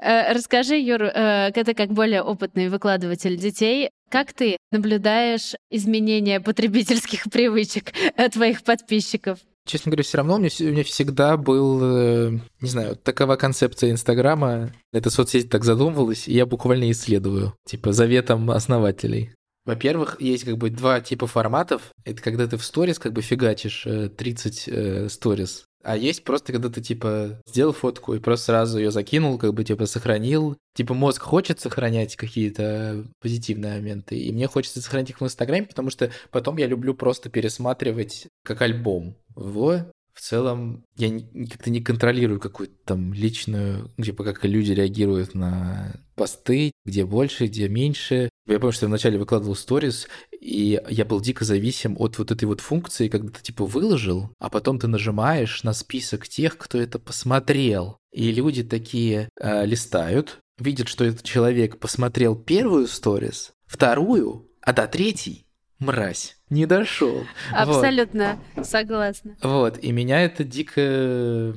[0.03, 7.24] Э, расскажи, Юр, э, это как более опытный выкладыватель детей, как ты наблюдаешь изменения потребительских
[7.30, 7.92] привычек
[8.32, 9.38] твоих подписчиков?
[9.66, 12.30] Честно говоря, все равно у меня, у меня всегда был,
[12.61, 14.72] не знаю, такова концепция Инстаграма.
[14.92, 19.30] Эта соцсеть так задумывалась, и я буквально исследую, типа, заветом основателей.
[19.65, 21.83] Во-первых, есть как бы два типа форматов.
[22.05, 23.87] Это когда ты в сторис как бы фигачишь
[24.17, 25.65] 30 э, сторис.
[25.85, 29.65] А есть просто, когда ты, типа, сделал фотку и просто сразу ее закинул, как бы,
[29.65, 30.57] типа, сохранил.
[30.75, 35.91] Типа, мозг хочет сохранять какие-то позитивные моменты, и мне хочется сохранить их в Инстаграме, потому
[35.91, 39.15] что потом я люблю просто пересматривать как альбом.
[39.35, 39.83] Вот
[40.15, 41.11] в целом я
[41.51, 47.69] как-то не контролирую какую-то там личную, типа как люди реагируют на посты, где больше, где
[47.69, 48.31] меньше.
[48.47, 50.07] Я помню, что я вначале выкладывал сторис,
[50.38, 54.51] и я был дико зависим от вот этой вот функции, когда ты типа выложил, а
[54.51, 57.97] потом ты нажимаешь на список тех, кто это посмотрел.
[58.12, 64.86] И люди такие э, листают, видят, что этот человек посмотрел первую сторис, вторую, а до
[64.86, 65.43] третьей
[65.79, 67.25] мразь, не дошел.
[67.53, 68.66] Абсолютно вот.
[68.66, 69.37] согласна.
[69.43, 71.55] Вот, и меня это дико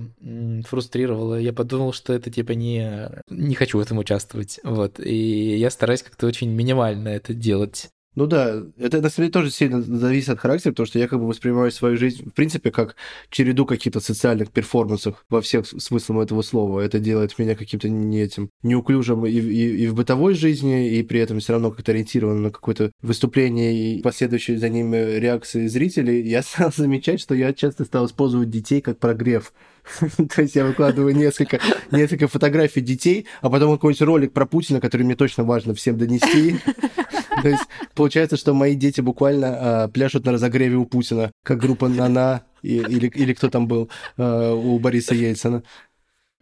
[0.68, 1.36] фрустрировало.
[1.36, 3.09] Я подумал, что это типа не...
[3.30, 4.59] Не хочу в этом участвовать.
[4.63, 7.89] Вот, и я стараюсь как-то очень минимально это делать.
[8.18, 11.20] Ну да, это на самом деле тоже сильно зависит от характера, потому что я как
[11.20, 12.95] бы воспринимаю свою жизнь, в принципе, как
[13.30, 16.80] череду каких-то социальных перформансов во всех смыслах этого слова.
[16.80, 21.20] Это делает меня каким-то не этим неуклюжим и, и, и в бытовой жизни, и при
[21.20, 26.28] этом все равно как-то ориентирован на какое-то выступление и последующие за ним реакции зрителей.
[26.28, 29.53] Я стал замечать, что я часто стал использовать детей как прогрев.
[30.36, 31.59] То есть я выкладываю несколько,
[31.91, 36.55] несколько фотографий детей, а потом какой-нибудь ролик про Путина, который мне точно важно всем донести.
[37.41, 37.63] То есть
[37.95, 43.07] получается, что мои дети буквально а, пляшут на разогреве у Путина, как группа «Нана» или,
[43.07, 45.63] или кто там был а, у Бориса Ельцина.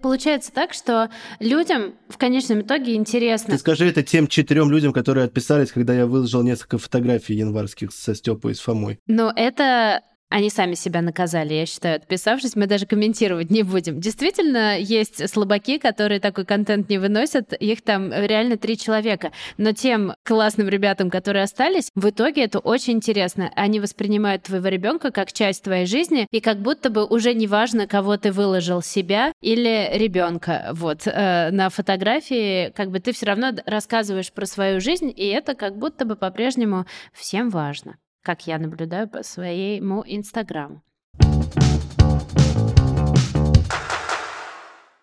[0.01, 3.53] Получается так, что людям в конечном итоге интересно.
[3.53, 8.13] Ты скажи это тем четырем людям, которые отписались, когда я выложил несколько фотографий январских со
[8.13, 8.99] Степой и с Фомой.
[9.07, 12.55] Но это они сами себя наказали, я считаю, отписавшись.
[12.55, 13.99] Мы даже комментировать не будем.
[13.99, 17.53] Действительно, есть слабаки, которые такой контент не выносят.
[17.53, 19.31] Их там реально три человека.
[19.57, 23.51] Но тем классным ребятам, которые остались, в итоге это очень интересно.
[23.55, 27.87] Они воспринимают твоего ребенка как часть твоей жизни, и как будто бы уже не важно,
[27.87, 30.71] кого ты выложил, себя или ребенка.
[30.73, 35.53] Вот э, на фотографии как бы ты все равно рассказываешь про свою жизнь, и это
[35.53, 40.81] как будто бы по-прежнему всем важно как я наблюдаю по своему Инстаграму.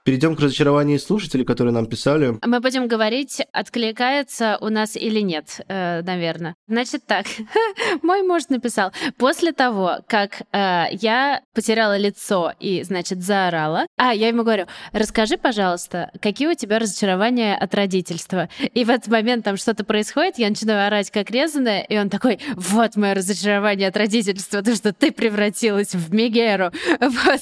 [0.04, 2.36] Перейдем к разочарованию слушателей, которые нам писали.
[2.44, 6.56] Мы будем говорить, откликается у нас или нет, э, наверное.
[6.66, 7.26] Значит так,
[8.02, 14.28] мой муж написал, после того, как э, я потеряла лицо и, значит, заорала, а, я
[14.28, 18.48] ему говорю, расскажи, пожалуйста, какие у тебя разочарования от родительства?
[18.74, 22.40] И в этот момент там что-то происходит, я начинаю орать как резаная, и он такой,
[22.56, 26.72] вот мое разочарование от родительства, то, что ты превратилась в Мегеру.
[27.22, 27.40] Вот.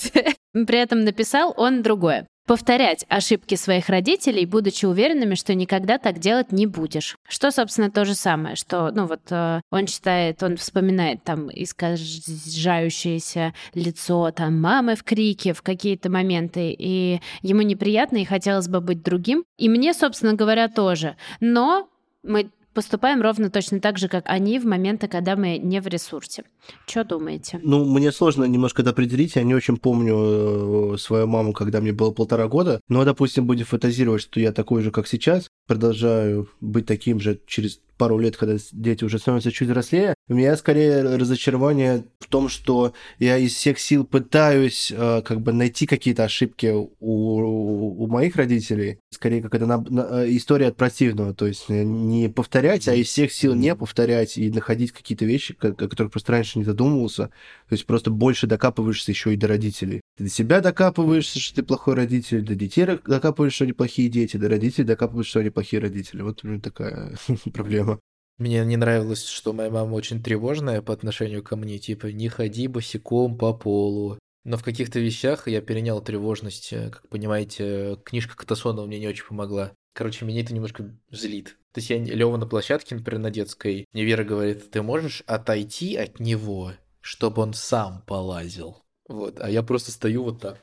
[0.53, 6.51] При этом написал он другое повторять ошибки своих родителей, будучи уверенными, что никогда так делать
[6.51, 7.15] не будешь.
[7.29, 13.55] Что, собственно, то же самое, что, ну вот, э, он считает, он вспоминает там искажающееся
[13.75, 19.05] лицо там мамы в крике в какие-то моменты, и ему неприятно, и хотелось бы быть
[19.05, 19.45] другим.
[19.57, 21.15] И мне, собственно говоря, тоже.
[21.39, 21.89] Но
[22.25, 26.43] мы поступаем ровно точно так же, как они в моменты, когда мы не в ресурсе.
[26.87, 27.61] Что думаете?
[27.63, 29.37] Ну, мне сложно немножко это определить.
[29.37, 32.81] Я не очень помню э, свою маму, когда мне было полтора года.
[32.89, 35.49] Но, допустим, будем фантазировать, что я такой же, как сейчас.
[35.67, 40.57] Продолжаю быть таким же через пару лет, когда дети уже становятся чуть взрослее, у меня
[40.57, 46.25] скорее разочарование в том, что я из всех сил пытаюсь э, как бы найти какие-то
[46.25, 49.01] ошибки у, у моих родителей.
[49.13, 51.35] Скорее, как это на, на, э, история от противного.
[51.35, 55.73] То есть не повторять, а из всех сил не повторять и находить какие-то вещи, о
[55.73, 57.27] которых просто раньше не задумывался.
[57.69, 60.01] То есть просто больше докапываешься еще и до родителей.
[60.17, 64.37] Ты до себя докапываешься, что ты плохой родитель, до детей докапываешься, что они плохие дети,
[64.37, 66.23] до родителей докапываешься, что они плохие родители.
[66.23, 67.17] Вот такая
[67.53, 68.01] проблема.
[68.39, 72.69] Мне не нравилось, что моя мама очень тревожная по отношению ко мне, типа «не ходи
[72.69, 74.19] босиком по полу».
[74.45, 76.73] Но в каких-то вещах я перенял тревожность.
[76.73, 79.73] Э, как понимаете, книжка Катасонова мне не очень помогла.
[79.93, 81.59] Короче, меня это немножко злит.
[81.73, 85.97] То есть я Лева на площадке, например, на детской, мне Вера говорит, ты можешь отойти
[85.97, 88.79] от него, чтобы он сам полазил.
[89.09, 90.63] Вот, а я просто стою вот так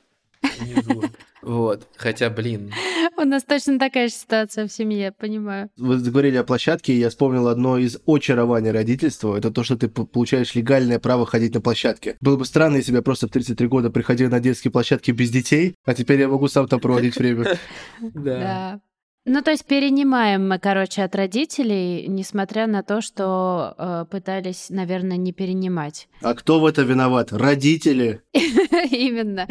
[0.59, 1.03] внизу.
[1.43, 1.87] Вот.
[1.95, 2.73] Хотя, блин.
[3.15, 5.69] У нас точно такая же ситуация в семье, понимаю.
[5.77, 9.37] Вы говорили о площадке, и я вспомнил одно из очарований родительства.
[9.37, 12.17] Это то, что ты получаешь легальное право ходить на площадке.
[12.19, 15.29] Было бы странно, если бы я просто в 33 года приходил на детские площадки без
[15.29, 17.57] детей, а теперь я могу сам там проводить время.
[18.13, 18.81] Да.
[19.29, 25.17] Ну, то есть перенимаем мы, короче, от родителей, несмотря на то, что э, пытались, наверное,
[25.17, 26.07] не перенимать.
[26.21, 27.33] А кто в это виноват?
[27.33, 28.21] Родители?
[28.31, 29.45] Именно.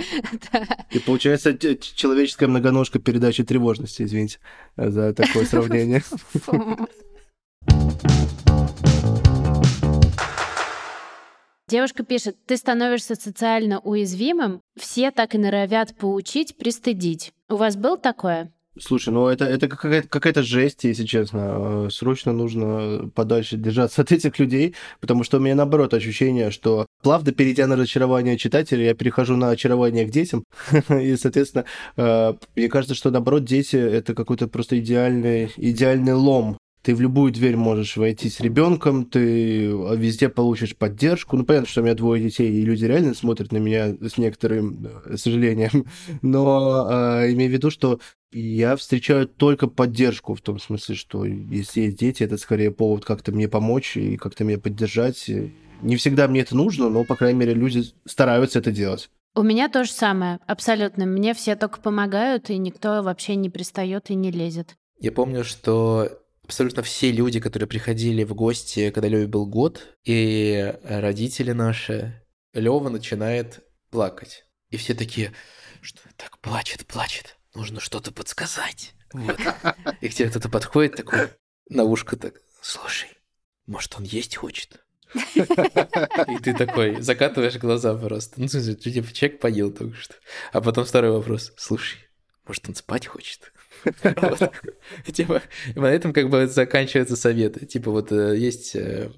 [0.91, 4.39] И получается человеческая многоножка передачи тревожности, извините
[4.79, 6.03] за такое сравнение.
[11.68, 17.35] Девушка пишет, ты становишься социально уязвимым, все так и норовят поучить, пристыдить.
[17.51, 18.53] У вас был такое?
[18.79, 21.87] Слушай, ну это, это какая-то, какая-то жесть, если честно.
[21.87, 26.87] Э, срочно нужно подальше держаться от этих людей, потому что у меня наоборот ощущение, что
[27.03, 30.45] плавно перейдя на разочарование читателя, я перехожу на очарование к детям.
[30.91, 31.64] И, соответственно,
[31.97, 37.32] э, мне кажется, что наоборот дети это какой-то просто идеальный, идеальный лом ты в любую
[37.32, 39.66] дверь можешь войти с ребенком, ты
[39.97, 41.37] везде получишь поддержку.
[41.37, 44.87] Ну, понятно, что у меня двое детей, и люди реально смотрят на меня с некоторым
[45.05, 45.87] э, сожалением.
[46.22, 47.99] Но э, имею в виду, что
[48.30, 53.32] я встречаю только поддержку, в том смысле, что если есть дети, это скорее повод как-то
[53.32, 55.28] мне помочь и как-то меня поддержать.
[55.82, 59.11] Не всегда мне это нужно, но, по крайней мере, люди стараются это делать.
[59.34, 61.05] У меня то же самое, абсолютно.
[61.05, 64.76] Мне все только помогают, и никто вообще не пристает и не лезет.
[65.01, 66.09] Я помню, что
[66.47, 72.23] абсолютно все люди, которые приходили в гости, когда Лёве был год, и родители наши,
[72.55, 74.45] Лёва начинает плакать.
[74.71, 75.33] И все такие,
[75.81, 78.95] что так плачет, плачет, нужно что-то подсказать.
[79.13, 79.39] Вот.
[80.01, 81.31] И к тебе кто-то подходит такой
[81.69, 83.09] на ушко так, слушай,
[83.67, 84.85] может, он есть хочет?
[85.15, 88.41] И ты такой закатываешь глаза просто.
[88.41, 90.15] Ну, смысле, типа, человек поел только что.
[90.53, 91.53] А потом второй вопрос.
[91.57, 91.99] Слушай,
[92.47, 93.53] может, он спать хочет?
[95.12, 95.43] Типа,
[95.74, 97.66] на этом как бы заканчиваются советы.
[97.66, 98.74] Типа, вот э, есть...
[98.76, 99.11] Э,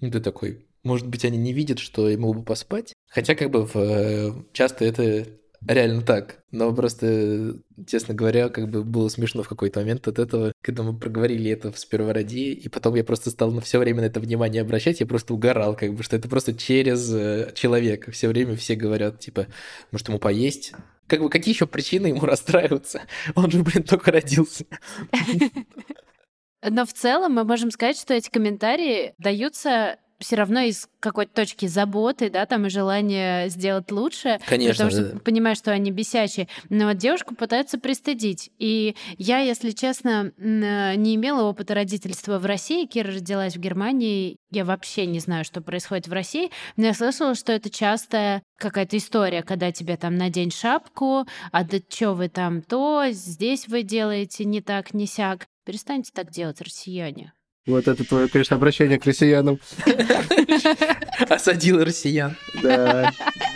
[0.00, 2.92] ну, ты такой, может быть, они не видят, что ему бы поспать?
[3.08, 5.26] Хотя, как бы, э, часто это
[5.66, 6.42] реально так.
[6.50, 10.98] Но просто, честно говоря, как бы было смешно в какой-то момент от этого, когда мы
[10.98, 14.62] проговорили это в спервороде, и потом я просто стал на все время на это внимание
[14.62, 18.10] обращать, я просто угорал, как бы, что это просто через человека.
[18.10, 19.46] Все время все говорят, типа,
[19.92, 20.72] может, ему поесть?
[21.12, 23.02] Как бы, какие еще причины ему расстраиваться?
[23.34, 24.64] Он же, блин, только родился.
[26.62, 31.66] Но в целом мы можем сказать, что эти комментарии даются все равно из какой-то точки
[31.66, 34.38] заботы, да, там и желания сделать лучше.
[34.46, 34.86] Конечно.
[34.86, 35.20] Потому что да.
[35.20, 36.48] понимаешь, что они бесячие.
[36.68, 38.50] Но вот девушку пытаются пристыдить.
[38.58, 42.86] И я, если честно, не имела опыта родительства в России.
[42.86, 44.36] Кира родилась в Германии.
[44.50, 46.50] Я вообще не знаю, что происходит в России.
[46.76, 51.78] Но я слышала, что это частая какая-то история, когда тебе там надень шапку, а да
[51.88, 55.46] что вы там то, здесь вы делаете не так, не сяк.
[55.64, 57.32] Перестаньте так делать, россияне.
[57.64, 59.60] Вот это твое, конечно, обращение к россиянам.
[61.28, 62.36] Осадил россиян.
[62.60, 63.12] Да.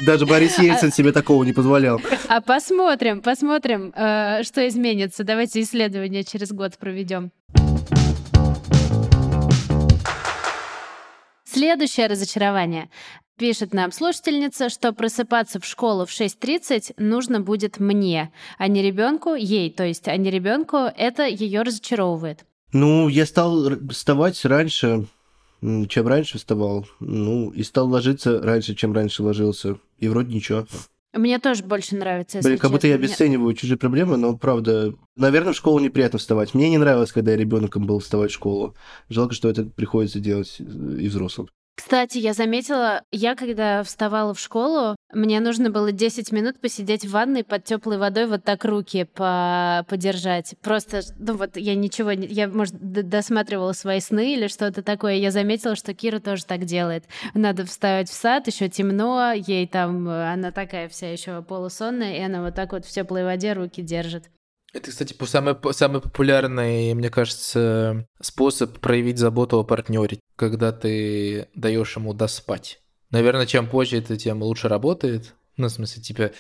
[0.07, 2.01] Даже Борис Ельцин себе такого не позволял.
[2.29, 5.25] А посмотрим, посмотрим, э, что изменится.
[5.25, 7.33] Давайте исследование через год проведем.
[11.45, 12.91] Следующее разочарование.
[13.39, 19.35] Пишет нам слушательница, что просыпаться в школу в 6.30 нужно будет мне, а не ребенку,
[19.35, 22.45] ей, то есть, а не ребенку, это ее разочаровывает.
[22.73, 25.07] Ну, я стал вставать раньше,
[25.61, 26.87] чем раньше вставал.
[27.01, 29.79] Ну, и стал ложиться раньше, чем раньше ложился.
[29.99, 30.67] И вроде ничего.
[31.12, 33.57] Мне тоже больше нравится, Блин, как будто я обесцениваю Мне...
[33.57, 36.53] чужие проблемы, но правда, наверное, в школу неприятно вставать.
[36.53, 38.75] Мне не нравилось, когда я ребенком был вставать в школу.
[39.09, 41.49] Жалко, что это приходится делать и взрослым.
[41.77, 47.11] Кстати, я заметила, я когда вставала в школу, мне нужно было 10 минут посидеть в
[47.11, 50.55] ванной под теплой водой, вот так руки по подержать.
[50.62, 52.27] Просто, ну вот я ничего, не...
[52.29, 55.16] я, может, досматривала свои сны или что-то такое.
[55.16, 57.05] Я заметила, что Кира тоже так делает.
[57.35, 62.43] Надо вставать в сад, еще темно, ей там, она такая вся еще полусонная, и она
[62.43, 64.31] вот так вот в теплой воде руки держит.
[64.77, 71.97] Это, кстати, самый, самый популярный, мне кажется, способ проявить заботу о партнере, когда ты даешь
[71.97, 72.83] ему доспать.
[73.11, 75.35] Наверное, чем позже это, тем лучше работает.
[75.57, 76.31] Ну, в смысле, типа,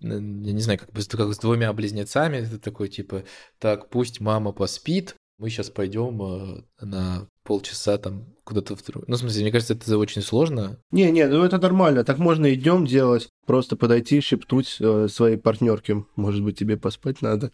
[0.00, 3.24] я не знаю, как, как с двумя близнецами, это такой, типа,
[3.58, 9.04] так, пусть мама поспит, мы сейчас пойдем э, на полчаса там куда-то в другую.
[9.08, 10.78] Ну, в смысле, мне кажется, это очень сложно.
[10.90, 12.04] Не, не, ну это нормально.
[12.04, 13.28] Так можно и днем делать.
[13.46, 16.04] Просто подойти, шепнуть э, своей партнерке.
[16.16, 17.52] Может быть, тебе поспать надо.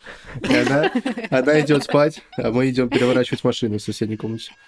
[0.49, 0.91] И она,
[1.31, 4.53] она идет спать, а мы идем переворачивать машину в соседней комнате.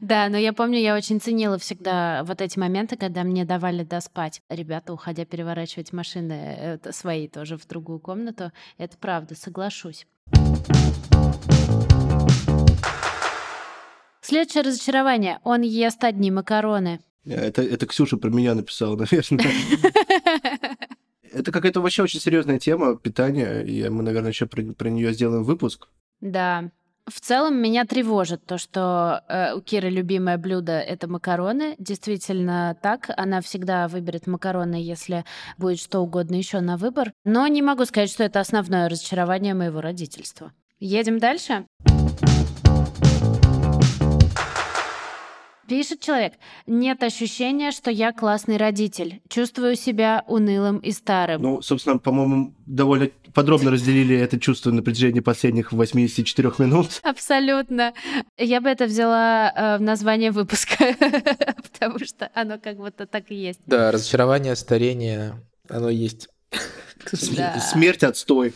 [0.00, 4.40] Да, но я помню, я очень ценила всегда вот эти моменты, когда мне давали доспать.
[4.48, 8.52] Ребята, уходя переворачивать машины свои тоже в другую комнату.
[8.78, 10.06] Это правда, соглашусь.
[14.30, 15.40] Следующее разочарование.
[15.42, 17.00] Он ест одни макароны.
[17.24, 19.44] Это, это Ксюша про меня написала, наверное.
[21.32, 25.42] Это какая-то вообще очень серьезная тема питания, и мы, наверное, еще про, про нее сделаем
[25.42, 25.88] выпуск.
[26.20, 26.70] Да.
[27.08, 31.74] В целом меня тревожит то, что э, у Киры любимое блюдо это макароны.
[31.80, 33.10] Действительно так.
[33.16, 35.24] Она всегда выберет макароны, если
[35.58, 37.12] будет что угодно еще на выбор.
[37.24, 40.52] Но не могу сказать, что это основное разочарование моего родительства.
[40.78, 41.66] Едем дальше.
[45.70, 46.32] Пишет человек,
[46.66, 49.20] нет ощущения, что я классный родитель.
[49.28, 51.42] Чувствую себя унылым и старым.
[51.42, 56.98] Ну, собственно, по-моему, довольно подробно разделили это чувство на протяжении последних 84 минут.
[57.04, 57.94] Абсолютно.
[58.36, 60.76] Я бы это взяла э, в название выпуска,
[61.72, 63.60] потому что оно как будто так и есть.
[63.66, 66.30] Да, разочарование, старение, оно есть.
[67.12, 68.54] Смерть, отстой.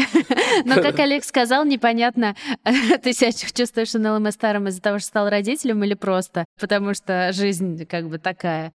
[0.64, 2.36] Но, как Олег сказал, непонятно,
[3.02, 7.32] ты себя чувствуешь унылым и старым из-за того, что стал родителем или просто, потому что
[7.32, 8.72] жизнь как бы такая.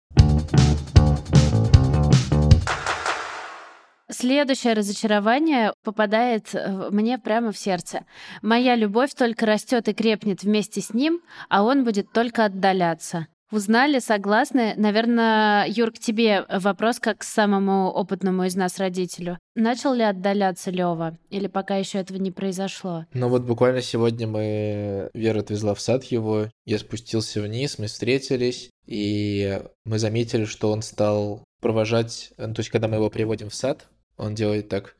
[4.11, 6.55] Следующее разочарование попадает
[6.91, 8.05] мне прямо в сердце.
[8.43, 13.27] Моя любовь только растет и крепнет вместе с ним, а он будет только отдаляться.
[13.51, 14.75] Узнали, согласны.
[14.77, 19.39] Наверное, Юр, к тебе вопрос как к самому опытному из нас родителю.
[19.55, 23.07] Начал ли отдаляться Лева, или пока еще этого не произошло?
[23.13, 25.11] Ну вот буквально сегодня мы...
[25.15, 30.83] Вера отвезла в сад его, я спустился вниз, мы встретились, и мы заметили, что он
[30.83, 32.33] стал провожать...
[32.39, 33.87] Ну, то есть, когда мы его приводим в сад,
[34.17, 34.97] он делает так...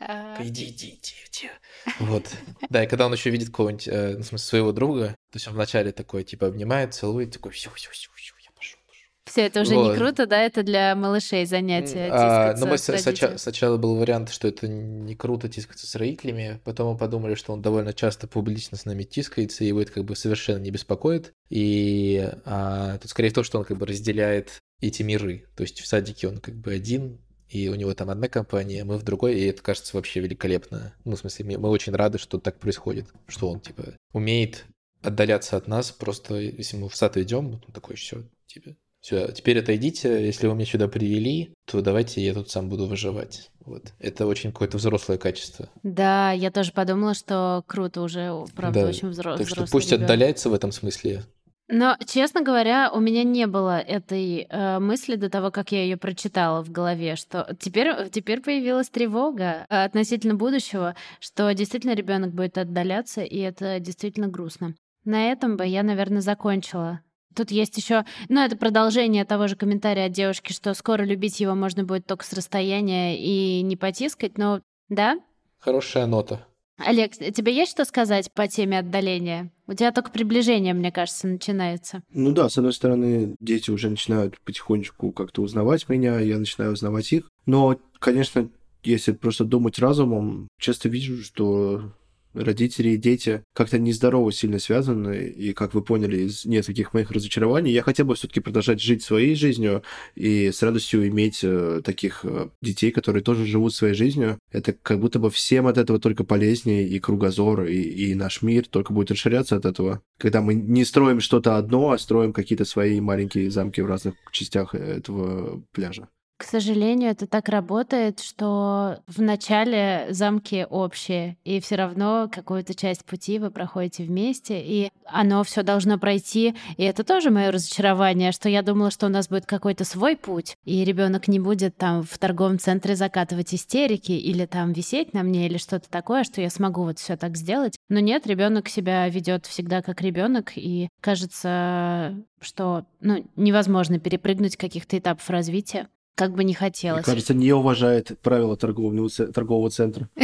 [0.00, 1.50] А, Иди, иди, иди, иди.
[1.98, 2.24] Вот.
[2.68, 5.48] Да, и когда он еще видит какого-нибудь, э, ну, в смысле, своего друга, то есть
[5.48, 9.04] он вначале такой, типа, обнимает, целует, такой, все, все, все, все, я пошел, пошел.
[9.26, 9.96] Все, это уже не Вот.
[9.96, 10.42] круто, да?
[10.42, 12.08] Это для малышей занятия.
[12.12, 13.36] А, тискаться ну, мы с с- соча- родителями.
[13.38, 17.62] сначала был вариант, что это не круто тискаться с родителями, потом мы подумали, что он
[17.62, 21.32] довольно часто публично с нами тискается, и его это как бы совершенно не беспокоит.
[21.48, 25.46] И а, тут скорее то, что он как бы разделяет эти миры.
[25.56, 27.20] То есть в садике он как бы один,
[27.50, 30.94] и у него там одна компания, мы в другой, и это кажется вообще великолепно.
[31.04, 34.64] Ну, в смысле, мы очень рады, что так происходит, что он, типа, умеет
[35.02, 39.58] отдаляться от нас, просто если мы в сад идем, он такой, все, типа, все, теперь
[39.58, 43.50] отойдите, если вы меня сюда привели, то давайте я тут сам буду выживать.
[43.60, 43.94] Вот.
[43.98, 45.70] Это очень какое-то взрослое качество.
[45.82, 49.90] Да, я тоже подумала, что круто уже, правда, Да, очень взро- Так что взрослый пусть
[49.90, 50.04] ребёнок.
[50.04, 51.24] отдаляется в этом смысле.
[51.70, 55.96] Но, честно говоря, у меня не было этой э, мысли до того, как я ее
[55.96, 62.58] прочитала в голове, что теперь, теперь появилась тревога э, относительно будущего, что действительно ребенок будет
[62.58, 64.74] отдаляться, и это действительно грустно.
[65.04, 67.00] На этом бы я, наверное, закончила.
[67.36, 71.54] Тут есть еще, ну, это продолжение того же комментария от девушки, что скоро любить его
[71.54, 75.20] можно будет только с расстояния и не потискать, но да?
[75.60, 76.44] Хорошая нота.
[76.84, 79.50] Олег, тебе есть что сказать по теме отдаления?
[79.66, 82.02] У тебя только приближение, мне кажется, начинается.
[82.12, 87.12] Ну да, с одной стороны, дети уже начинают потихонечку как-то узнавать меня, я начинаю узнавать
[87.12, 87.30] их.
[87.46, 88.48] Но, конечно,
[88.82, 91.92] если просто думать разумом, часто вижу, что
[92.34, 97.72] родители и дети как-то нездорово сильно связаны, и, как вы поняли из нескольких моих разочарований,
[97.72, 99.82] я хотел бы все-таки продолжать жить своей жизнью
[100.14, 104.38] и с радостью иметь э, таких э, детей, которые тоже живут своей жизнью.
[104.50, 108.66] Это как будто бы всем от этого только полезнее, и кругозор, и, и наш мир
[108.66, 110.02] только будет расширяться от этого.
[110.18, 114.74] Когда мы не строим что-то одно, а строим какие-то свои маленькие замки в разных частях
[114.74, 116.08] этого пляжа.
[116.40, 123.04] К сожалению, это так работает, что в начале замки общие, и все равно какую-то часть
[123.04, 126.54] пути вы проходите вместе, и оно все должно пройти.
[126.78, 130.56] И это тоже мое разочарование, что я думала, что у нас будет какой-то свой путь,
[130.64, 135.44] и ребенок не будет там в торговом центре закатывать истерики или там висеть на мне
[135.44, 137.76] или что-то такое, что я смогу вот все так сделать.
[137.90, 144.96] Но нет, ребенок себя ведет всегда как ребенок, и кажется, что ну, невозможно перепрыгнуть каких-то
[144.96, 145.86] этапов развития.
[146.14, 147.04] Как бы не Мне хотелось.
[147.04, 150.08] кажется, не уважает правила торгового, торгового центра.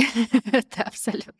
[0.76, 1.32] Да, абсолютно.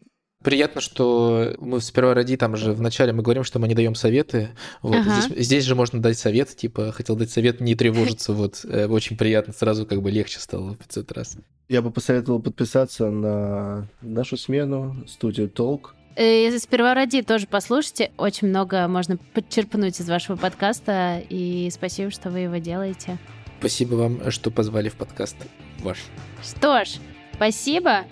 [0.42, 4.50] Приятно, что мы сперва ради, там же вначале мы говорим, что мы не даем советы.
[4.80, 4.94] Вот.
[4.96, 5.22] Ага.
[5.22, 8.64] Здесь, здесь же можно дать совет, типа, хотел дать совет не тревожиться, вот.
[8.64, 11.36] Э, Очень приятно, сразу как бы легче стало в 500 раз.
[11.68, 15.96] Я бы посоветовал подписаться на нашу смену, студию Толк.
[16.16, 18.12] И сперва ради тоже послушайте.
[18.16, 21.22] Очень много можно подчерпнуть из вашего подкаста.
[21.28, 23.18] И спасибо, что вы его делаете.
[23.58, 25.36] Спасибо вам, что позвали в подкаст
[25.80, 25.98] ваш.
[26.42, 26.98] Что ж,
[27.34, 28.04] спасибо.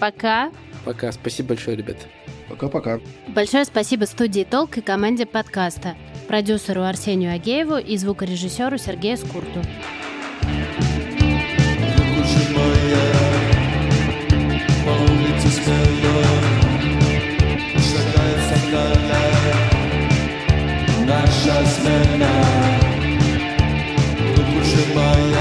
[0.00, 0.50] Пока.
[0.84, 1.12] Пока.
[1.12, 1.96] Спасибо большое, ребят.
[2.48, 3.00] Пока-пока.
[3.28, 5.94] Большое спасибо студии Толк и команде подкаста,
[6.28, 9.62] продюсеру Арсению Агееву и звукорежиссеру Сергею Скурту.
[21.06, 22.51] Наша смена
[24.94, 25.31] Bye.